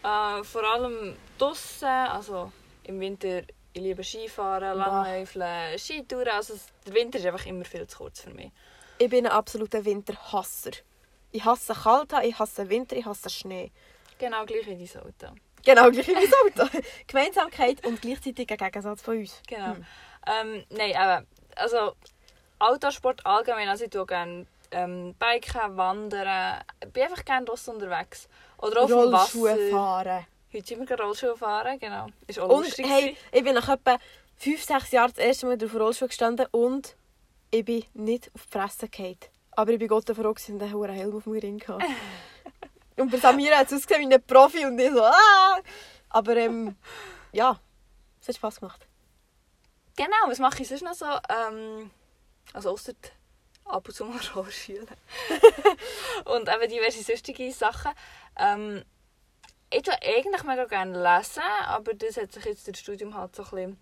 [0.03, 2.53] Äh, vor allem draussen, also
[2.85, 6.29] im Winter, ich liebe Skifahren, Langläufeln, Skitouren.
[6.29, 6.55] Also
[6.87, 8.51] der Winter ist einfach immer viel zu kurz für mich.
[8.99, 10.73] Ich bin ein absoluter Winterhasser.
[11.31, 13.71] Ich hasse kalt, ich hasse Winter, ich hasse Schnee.
[14.19, 15.35] Genau gleich wie dein Auto.
[15.65, 16.79] Genau, gleich wie mein Auto.
[17.07, 19.41] Gemeinsamkeit und gleichzeitig ein Gegensatz von uns.
[19.49, 19.75] Genau.
[19.75, 19.87] Hm.
[20.27, 21.95] Ähm, nein, aber also
[22.59, 28.29] Autosport allgemein, also ich tue gerne ähm, Biken, Wandern, ich bin einfach gerne draussen unterwegs.
[28.62, 29.70] Oder auf dem Rollschuhe Wasser.
[29.70, 30.27] fahren.
[30.53, 32.07] Heute sind wir gerade Rollschuhe fahren, genau.
[32.27, 32.87] Ist auch Und lustig.
[32.88, 33.98] hey, ich bin nach etwa
[34.37, 36.96] 5, 6 Jahren das erste Mal auf Rollschuhe gestanden und
[37.51, 39.18] ich bin nicht auf die Fresse gefallen.
[39.53, 41.85] Aber ich bin Gott froh, dass ich einen hohen Helm auf dem Ring hatte.
[42.96, 45.61] und bei Samira hat es ausgesehen wie ein Profi und ich so, ah!
[46.11, 46.77] Aber ähm,
[47.33, 47.59] ja,
[48.20, 48.87] es hat Spass gemacht.
[49.96, 51.07] Genau, was mache ich sonst noch so?
[51.29, 51.90] Ähm,
[52.53, 52.94] also ausser
[53.64, 54.87] ab und zu mal Rollschuhe.
[56.25, 57.92] und eben diverse sonstige Sachen.
[58.37, 58.85] Ähm,
[59.70, 63.35] ich tue eigentlich mega gerne lesen, aber das hat sich jetzt durch das Studium halt
[63.35, 63.79] so ein bisschen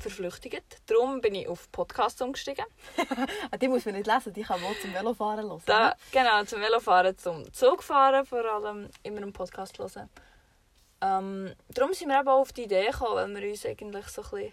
[0.00, 0.78] verflüchtigt.
[0.86, 2.64] Darum bin ich auf Podcasts umgestiegen.
[3.50, 5.62] Ah, die muss man nicht lesen, die kann man zum Velofahren hören.
[5.66, 10.08] Da, genau, zum Velofahren, zum Zugfahren vor allem, immer einen Podcast hören.
[11.00, 14.22] Ähm, darum sind wir eben auch auf die Idee gekommen, weil wir uns eigentlich so
[14.22, 14.52] ein bisschen...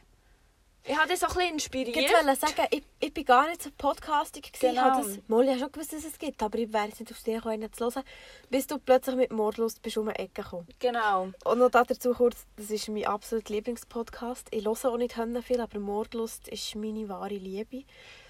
[0.90, 1.98] Ich habe das so ein bisschen inspiriert.
[1.98, 4.54] Ich wollte sagen, ich, ich bin gar nicht so podcastig.
[4.54, 4.74] Gewesen.
[4.74, 5.16] Ich habe Genau.
[5.16, 7.32] das, mal, ich habe schon gewusst, dass es gibt, aber ich wäre nicht auf die
[7.32, 8.04] Idee gekommen, zu hören,
[8.50, 10.68] bis du plötzlich mit Mordlust bist um die Ecke gekommen.
[10.80, 11.30] Genau.
[11.44, 14.48] Und noch dazu kurz, das ist mein absoluter Lieblingspodcast.
[14.52, 17.84] Ich höre auch nicht viel, aber Mordlust ist meine wahre Liebe.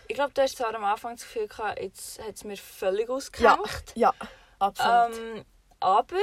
[0.07, 3.07] Ich glaube, du hast zwar am Anfang das Gefühl gehabt, jetzt hat es mir völlig
[3.09, 3.93] ausgehängt.
[3.93, 4.13] Ja,
[4.57, 5.15] absolut.
[5.15, 5.45] Ähm,
[5.79, 6.17] aber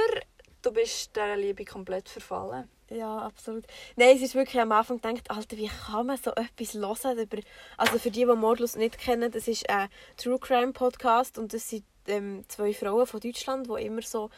[0.61, 2.67] du bist dieser Liebe komplett verfallen.
[2.89, 3.65] Ja, absolut.
[3.95, 7.17] Nein, es ist wirklich am Anfang gedacht, Alter, wie kann man so etwas hören?
[7.17, 7.37] Über,
[7.77, 11.67] also für die, die Mordlust nicht kennen, das ist ein True Crime Podcast und das
[11.67, 14.29] sind ähm, zwei Frauen von Deutschland, die immer so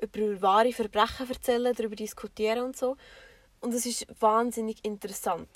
[0.00, 2.96] über wahre Verbrechen erzählen, darüber diskutieren und so.
[3.60, 5.48] Und es ist wahnsinnig interessant.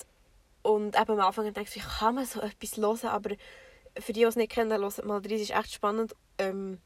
[0.63, 3.11] Und eben am Anfang dachte ich, wie kann man so etwas hören?
[3.11, 3.31] Aber
[3.99, 6.15] für die, die es nicht kennen, hört mal rein, es ist echt spannend.
[6.39, 6.79] Ähm,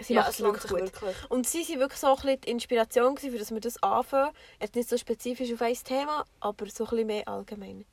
[0.00, 0.80] sie ja, macht es wirklich gut.
[0.80, 1.16] wirklich.
[1.30, 4.32] Und sie waren wirklich so ein bisschen die Inspiration, für dass wir das anfangen.
[4.60, 7.84] Jetzt nicht so spezifisch auf ein Thema, aber so ein bisschen mehr allgemein.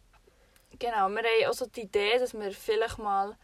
[0.79, 3.37] Genau, wir haben auch so die Idee, dass wir vielleicht mal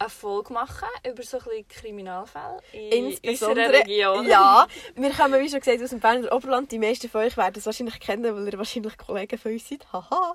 [0.00, 4.26] eine Folge machen über so ein bisschen Kriminalfälle in unserer Region.
[4.26, 6.72] ja, wir kommen, wie schon gesagt, aus dem Berner Oberland.
[6.72, 9.86] Die meisten von euch werden es wahrscheinlich kennen, weil ihr wahrscheinlich Kollegen von uns seid.
[9.92, 10.34] Haha.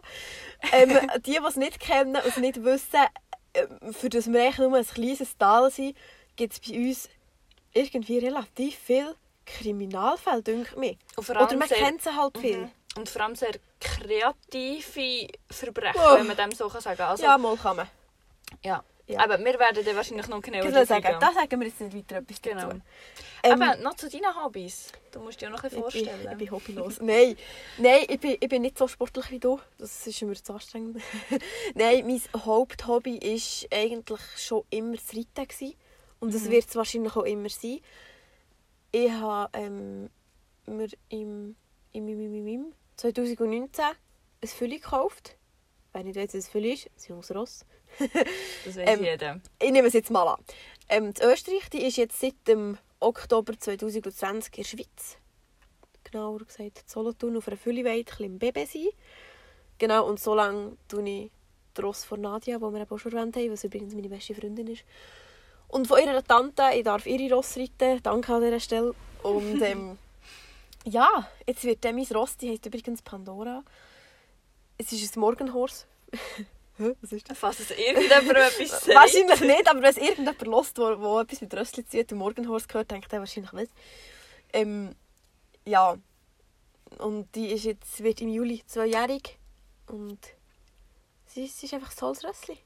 [0.72, 3.00] ähm, die, die es nicht kennen und es nicht wissen,
[3.56, 5.98] ähm, für das wir eigentlich nur ein kleines Tal sind,
[6.36, 7.10] gibt es bei uns
[7.76, 9.14] irgendwie relativ viel
[9.46, 10.96] Kriminalfälle, denke mir.
[11.16, 12.58] Und vor allem Oder man sehr- kennt sie halt viel.
[12.58, 12.72] Mhm.
[12.98, 16.16] Und vor allem sehr kreative Verbrechen, Oh.
[16.18, 17.10] wenn man dem so kann sagen kann.
[17.10, 17.88] Also, Ja, mal kann man.
[18.64, 18.84] ja.
[19.08, 19.20] Ja.
[19.20, 21.20] Aber wir werden dann wahrscheinlich noch genauer Ich würde sagen, eingehen.
[21.22, 22.62] da sagen wir jetzt nicht weiter etwas Genau.
[22.70, 22.82] dazu.
[23.44, 24.92] Ähm, Aber noch zu deinen Hobbys.
[25.12, 26.32] Du musst dir auch noch ein bisschen ich, bin, vorstellen.
[26.32, 27.02] ich bin hobbylos.
[27.02, 27.38] Nein,
[27.78, 29.60] Nein ich, bin, ich bin nicht so sportlich wie du.
[29.78, 31.04] Das ist mir zu anstrengend.
[31.76, 35.48] Nein, mein Haupthobby war eigentlich schon immer das Reiten.
[35.50, 35.76] Gewesen.
[36.20, 36.52] Und es Mhm.
[36.52, 37.80] wird es wahrscheinlich auch immer sein.
[38.92, 40.10] Ich habe ähm,
[40.66, 41.56] mir im,
[41.92, 43.84] im, im, im, im 2019
[44.42, 45.36] ein Fülli gekauft.
[45.94, 47.66] Wenn ich weiß, was ein Fülli ist, ein junges Ross.
[48.66, 49.42] Das weiß Ähm, jeder.
[49.62, 50.44] Ich nehme es jetzt mal an.
[50.90, 55.18] Ähm, die Österreich die ist jetzt seit dem Oktober 2020 in der Schweiz.
[56.04, 58.88] Genauer gesagt, Solothurn auf einer Fülliweide, im Baby sein.
[59.78, 61.32] Genau, und so lange tue ich
[61.78, 64.68] den Ross von Nadia, die wir auch schon erwähnt haben, was übrigens meine beste Freundin
[64.68, 64.84] ist.
[65.68, 68.94] Und von ihrer Tante, ich darf ihre Ross reiten, danke an dieser Stelle.
[69.24, 69.98] Und ähm,
[70.86, 73.64] ja, jetzt wird dann mein Ross, die heisst übrigens Pandora.
[74.78, 75.86] Es ist ein Morgenhorse.
[76.78, 77.38] Was ist das?
[77.38, 78.88] Falls es irgendjemandem etwas sagt.
[78.96, 82.68] Wahrscheinlich nicht, aber wenn es irgendjemand hört, der, der etwas mit Rössli zieht und Morgenhorst
[82.68, 83.72] gehört, denkt er wahrscheinlich nicht.
[84.52, 84.94] Ähm,
[85.66, 85.98] ja.
[87.00, 89.38] Und die ist jetzt, wird im Juli zweijährig.
[89.88, 90.20] Und
[91.26, 92.58] sie, ist- sie ist einfach ein tolles Rössli.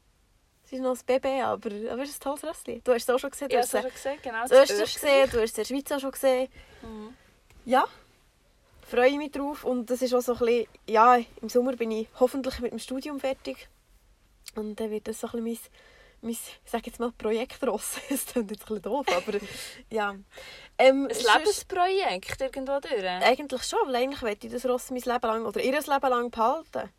[0.69, 2.82] Sie ist noch ein Baby, aber, aber es ist ein tolles Rössli.
[2.84, 3.49] Du hast es auch schon gesehen.
[3.49, 4.45] Du Ja, hast es hast du gesehen, genau.
[4.45, 6.47] in Österreich gesehen, du hast es in der Schweiz auch schon gesehen.
[6.84, 7.13] Mhm.
[7.65, 7.86] Ja,
[8.88, 9.63] freue mich drauf.
[9.63, 12.79] Und das ist auch so ein bisschen, ja, im Sommer bin ich hoffentlich mit dem
[12.79, 13.67] Studium fertig.
[14.55, 15.71] Und dann wird das so ein bisschen
[16.21, 17.97] mein, mein ich sage jetzt mal, Projektross.
[18.10, 19.39] Das klingt jetzt ein bisschen doof, aber
[19.89, 20.15] ja.
[20.77, 23.03] Ähm, Ein Lebensprojekt irgendwo durch.
[23.03, 26.29] Eigentlich schon, weil eigentlich möchte ich das Ross mein Leben lang, oder ihr Leben lang
[26.29, 26.89] behalten.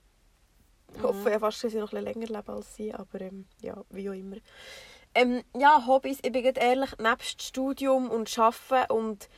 [0.96, 3.46] Ich hoffe ja fast, dass ich noch ein bisschen länger lebe als sie, aber ähm,
[3.62, 4.36] ja, wie auch immer.
[5.14, 9.28] Ähm, ja, Hobbys, ich bin ehrlich, nebst Studium und Arbeiten und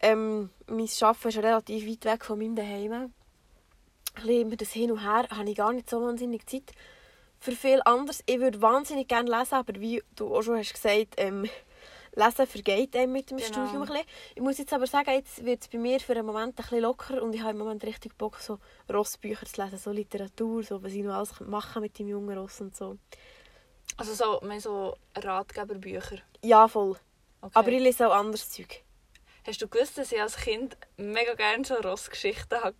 [0.00, 3.12] ähm, mein Arbeiten ist relativ weit weg von meinem Daheim.
[4.26, 6.72] Immer das Hin und Her, habe ich gar nicht so wahnsinnig Zeit
[7.38, 8.22] für viel anderes.
[8.26, 11.48] Ich würde wahnsinnig gerne lesen, aber wie du auch schon hast gesagt, ähm,
[12.16, 13.48] Lesen vergeht einem mit dem Genau.
[13.48, 14.06] Studium ein bisschen.
[14.34, 16.80] Ich muss jetzt aber sagen, jetzt wird es bei mir für einen Moment ein bisschen
[16.80, 18.58] lockerer und ich habe im Moment richtig Bock, so
[18.90, 22.60] Rossbücher zu lesen, so Literatur, so was ich noch alles machen mit dem jungen Ross
[22.60, 22.96] und so.
[23.98, 26.18] Also so, mehr so Ratgeberbücher.
[26.42, 26.96] Ja, voll.
[27.42, 27.52] Okay.
[27.54, 28.82] Aber ich lese auch anderes Zeug.
[29.46, 32.74] Hast du gewusst, dass ich als Kind mega gerne so Rossgeschichten habe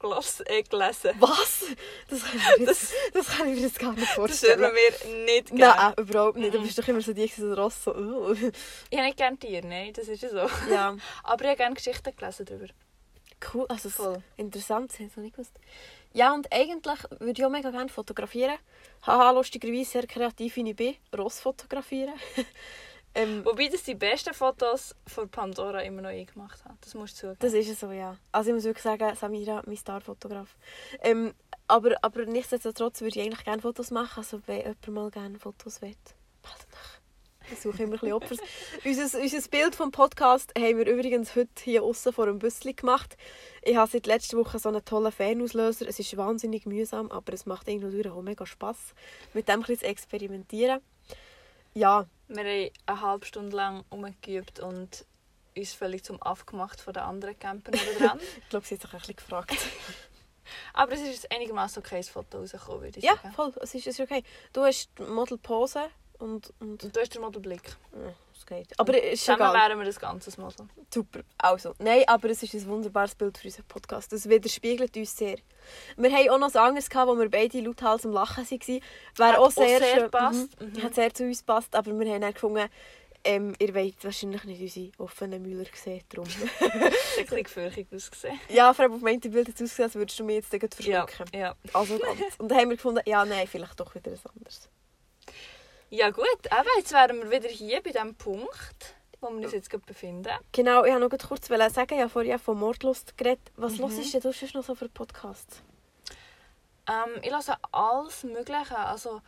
[0.46, 1.64] äh, gelesen Was?
[2.10, 4.60] Das kann ich mir jetzt, das kann ich mir jetzt gar nicht Das würde vorstellen.
[4.74, 5.94] mir nicht Nein, gerne.
[5.96, 6.52] überhaupt nicht.
[6.54, 7.94] Du bist doch immer so die, so Ross, so...
[7.94, 8.32] uh.
[8.90, 10.50] Ich habe nicht gerne Tiere, nein, das ist ja so.
[10.70, 12.66] Ja, Aber ich habe gerne Geschichten gelesen darüber.
[13.54, 13.66] cool.
[13.68, 14.22] Also, Voll.
[14.36, 15.54] interessant, das hätte ich noch nicht gewusst.
[16.14, 18.56] Ja, und eigentlich würde ich auch mega gerne fotografieren.
[19.06, 20.96] Haha, lustigerweise sehr kreativ, wie ich bin.
[21.16, 22.14] Ross fotografieren.
[23.16, 26.76] ähm, Wobei das die besten Fotos von Pandora immer noch ich gemacht habe.
[26.82, 27.38] Das musst du zugeben.
[27.40, 28.18] Das ist so, ja.
[28.30, 30.54] Also ich muss wirklich sagen, Samira, mein Starfotograf.
[31.00, 31.32] Ähm,
[31.66, 34.18] aber, aber nichtsdestotrotz würde ich eigentlich gerne Fotos machen.
[34.18, 35.96] Also wenn jemand mal gerne Fotos will,
[36.42, 37.52] meldet mich.
[37.52, 38.36] Ich suche immer ein bisschen Opfer.
[38.84, 43.16] unser, unser Bild vom Podcast haben wir übrigens heute hier außen vor einem Büsschen gemacht.
[43.62, 45.88] Ich habe seit letzter Woche so einen tollen Fernauslöser.
[45.88, 48.94] Es ist wahnsinnig mühsam, aber es macht irgendwie auch mega Spass,
[49.32, 50.80] mit dem ein bisschen zu experimentieren.
[51.72, 55.04] Ja, Wir haben eine halbe Stunde lang umgeübt und
[55.56, 58.20] uns völlig zum Aff gemacht von den anderen Campern dran.
[58.42, 59.56] ich glaube, sie hat sich ein bisschen gefragt.
[60.74, 63.32] Aber es ist ein einigermaßen okayes Foto rausgekommen, würde ich ja, sagen.
[63.32, 63.52] voll.
[63.60, 64.22] Es ist, es ist okay.
[64.52, 66.52] Du hast die Modelpose und...
[66.60, 67.76] und Und du hast den Modelblick.
[67.92, 68.14] Ja,
[68.48, 68.80] es geht.
[68.80, 69.54] Aber es ist Zusammen egal.
[69.70, 70.66] wären wir das ganze Model.
[70.92, 71.20] Super.
[71.38, 74.12] Also, nein, aber es ist ein wunderbares Bild für unseren Podcast.
[74.12, 75.36] Das widerspiegelt uns sehr.
[75.96, 78.80] Wir haben auch noch etwas anderes, gehabt, wo wir beide lauthals am Lachen waren.
[79.16, 80.02] Wäre Hat auch sehr, sehr schön.
[80.04, 80.60] gepasst.
[80.60, 80.72] Mhm.
[80.72, 80.82] Mhm.
[80.82, 82.68] Hat sehr zu uns gepasst, aber wir haben dann gefunden,
[83.28, 86.00] ähm, ihr wollt wahrscheinlich nicht unsere offenen Müller sehen.
[86.10, 86.28] Darum.
[86.60, 86.92] Ein
[87.24, 88.38] bisschen gefürchtig ausgesehen.
[88.48, 90.86] ja, vor allem auf meinem Bild hat es ausgesehen, als würdest du mich jetzt gleich
[90.86, 91.36] Ja, verschlucken.
[91.40, 91.56] ja.
[91.72, 92.20] Also ganz.
[92.38, 94.68] Und dann haben wir gefunden, ja, nein, vielleicht doch wieder etwas anderes.
[95.90, 99.70] Ja gut, eben, jetzt wären wir wieder hier bei dem Punkt, wo wir uns jetzt
[99.70, 100.30] gerade befinden.
[100.52, 103.50] Genau, ich wollte noch kurz sagen, ich habe vorhin von Mordlust geredet.
[103.56, 103.82] Was Mhm.
[103.82, 105.62] hörst du denn sonst noch so für Podcasts?
[106.88, 108.76] Ähm, ich höre alles Mögliche.
[108.78, 109.20] Also,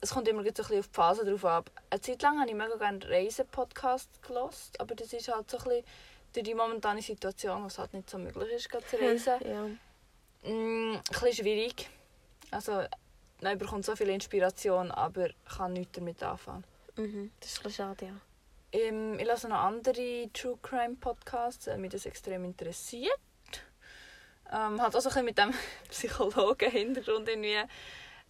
[0.00, 1.70] es kommt immer so ein bisschen auf die Phase drauf ab.
[1.90, 5.64] Eine Zeit lang habe ich mega gerne Reisen-Podcast gehört, aber das ist halt so ein
[5.64, 5.84] bisschen
[6.32, 10.50] durch die momentane Situation, wo es halt nicht so möglich ist, zu reisen, Ja.
[10.50, 11.88] mm, ein bisschen schwierig.
[12.50, 12.84] Also,
[13.42, 16.64] man bekommt so viel Inspiration, aber kann nichts damit anfangen.
[16.96, 17.30] Mhm.
[17.40, 18.12] Das ist ein schade, ja.
[18.72, 23.12] Ähm, ich höre noch andere True Crime Podcasts, weil mich das extrem interessiert.
[24.50, 25.52] Ähm, halt auch so ein bisschen mit dem
[25.90, 27.58] Psychologen-Hintergrund irgendwie.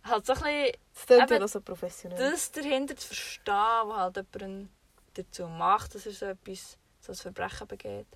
[0.04, 2.18] Halt so ein bisschen Das klingt ja so professionell.
[2.18, 3.44] das dahinter zu verstehen,
[3.86, 4.70] was halt jemand
[5.14, 8.06] dazu macht, dass er so etwas, so ein Verbrechen begeht.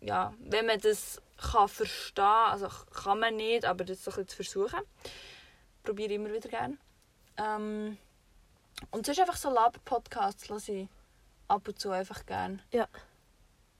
[0.00, 4.28] Ja, wenn man das kann verstehen also kann man nicht, aber das so ein bisschen
[4.28, 4.80] zu versuchen,
[5.86, 6.76] probiere immer wieder gerne.
[7.38, 7.96] Ähm,
[8.90, 10.88] Und sonst einfach so Laber-Podcasts lasse ich
[11.48, 12.58] ab und zu einfach gerne.
[12.72, 12.88] Ja.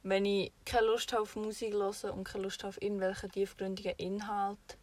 [0.02, 3.28] Wenn ich keine Lust habe auf Musik zu hören und keine Lust habe auf irgendwelche
[3.28, 4.76] tiefgründigen Inhalte,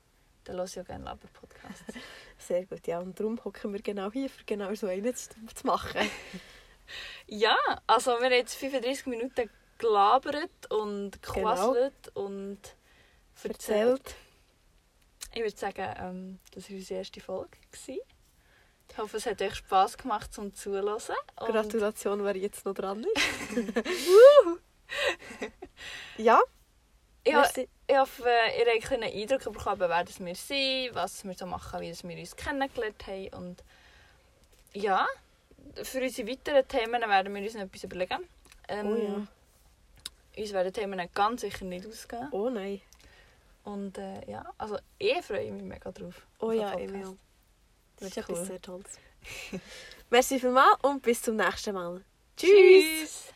[0.44, 1.94] dann höre ich auch gerne Laber-Podcasts.
[2.38, 3.00] Sehr gut, ja.
[3.00, 6.10] Und darum hocken wir genau hier, für genau so einen zu, zu machen.
[7.28, 7.56] ja,
[7.88, 12.60] also wir haben jetzt 35 Minuten gelabert und gequasselt und
[13.44, 14.00] erzählt.
[14.00, 14.16] Erzählt.
[15.34, 17.58] Ich würde sagen, ähm, das war unsere erste Folge.
[17.72, 18.00] Gewesen.
[18.90, 20.86] Ich hoffe, es hat euch Spass gemacht zum Zuhören.
[21.40, 23.74] Und Gratulation, wer jetzt noch dran ist.
[26.18, 26.40] ja,
[27.26, 27.68] Ja, merci.
[27.88, 28.30] ich hoffe,
[28.60, 32.18] ihr habt einen Eindruck bekommen, wer das wir sind, was wir so machen, wie wir
[32.20, 33.30] uns kennengelernt haben.
[33.30, 33.64] Und
[34.74, 35.08] ja,
[35.82, 38.28] für unsere weiteren Themen werden wir uns noch etwas überlegen.
[38.68, 39.28] Ähm, Oh ja.
[40.36, 42.28] Uns werden Themen ganz sicher nicht ausgehen.
[42.32, 42.82] Oh nein.
[43.64, 46.28] Und äh, ja, also ich freue mich mega drauf.
[46.40, 46.74] Oh ja.
[46.74, 47.18] Emil.
[47.98, 48.46] Das ist Wird etwas cool.
[48.46, 49.00] sehr Tolles.
[50.10, 52.04] merci vielmals und bis zum nächsten Mal.
[52.36, 53.33] Tschüss.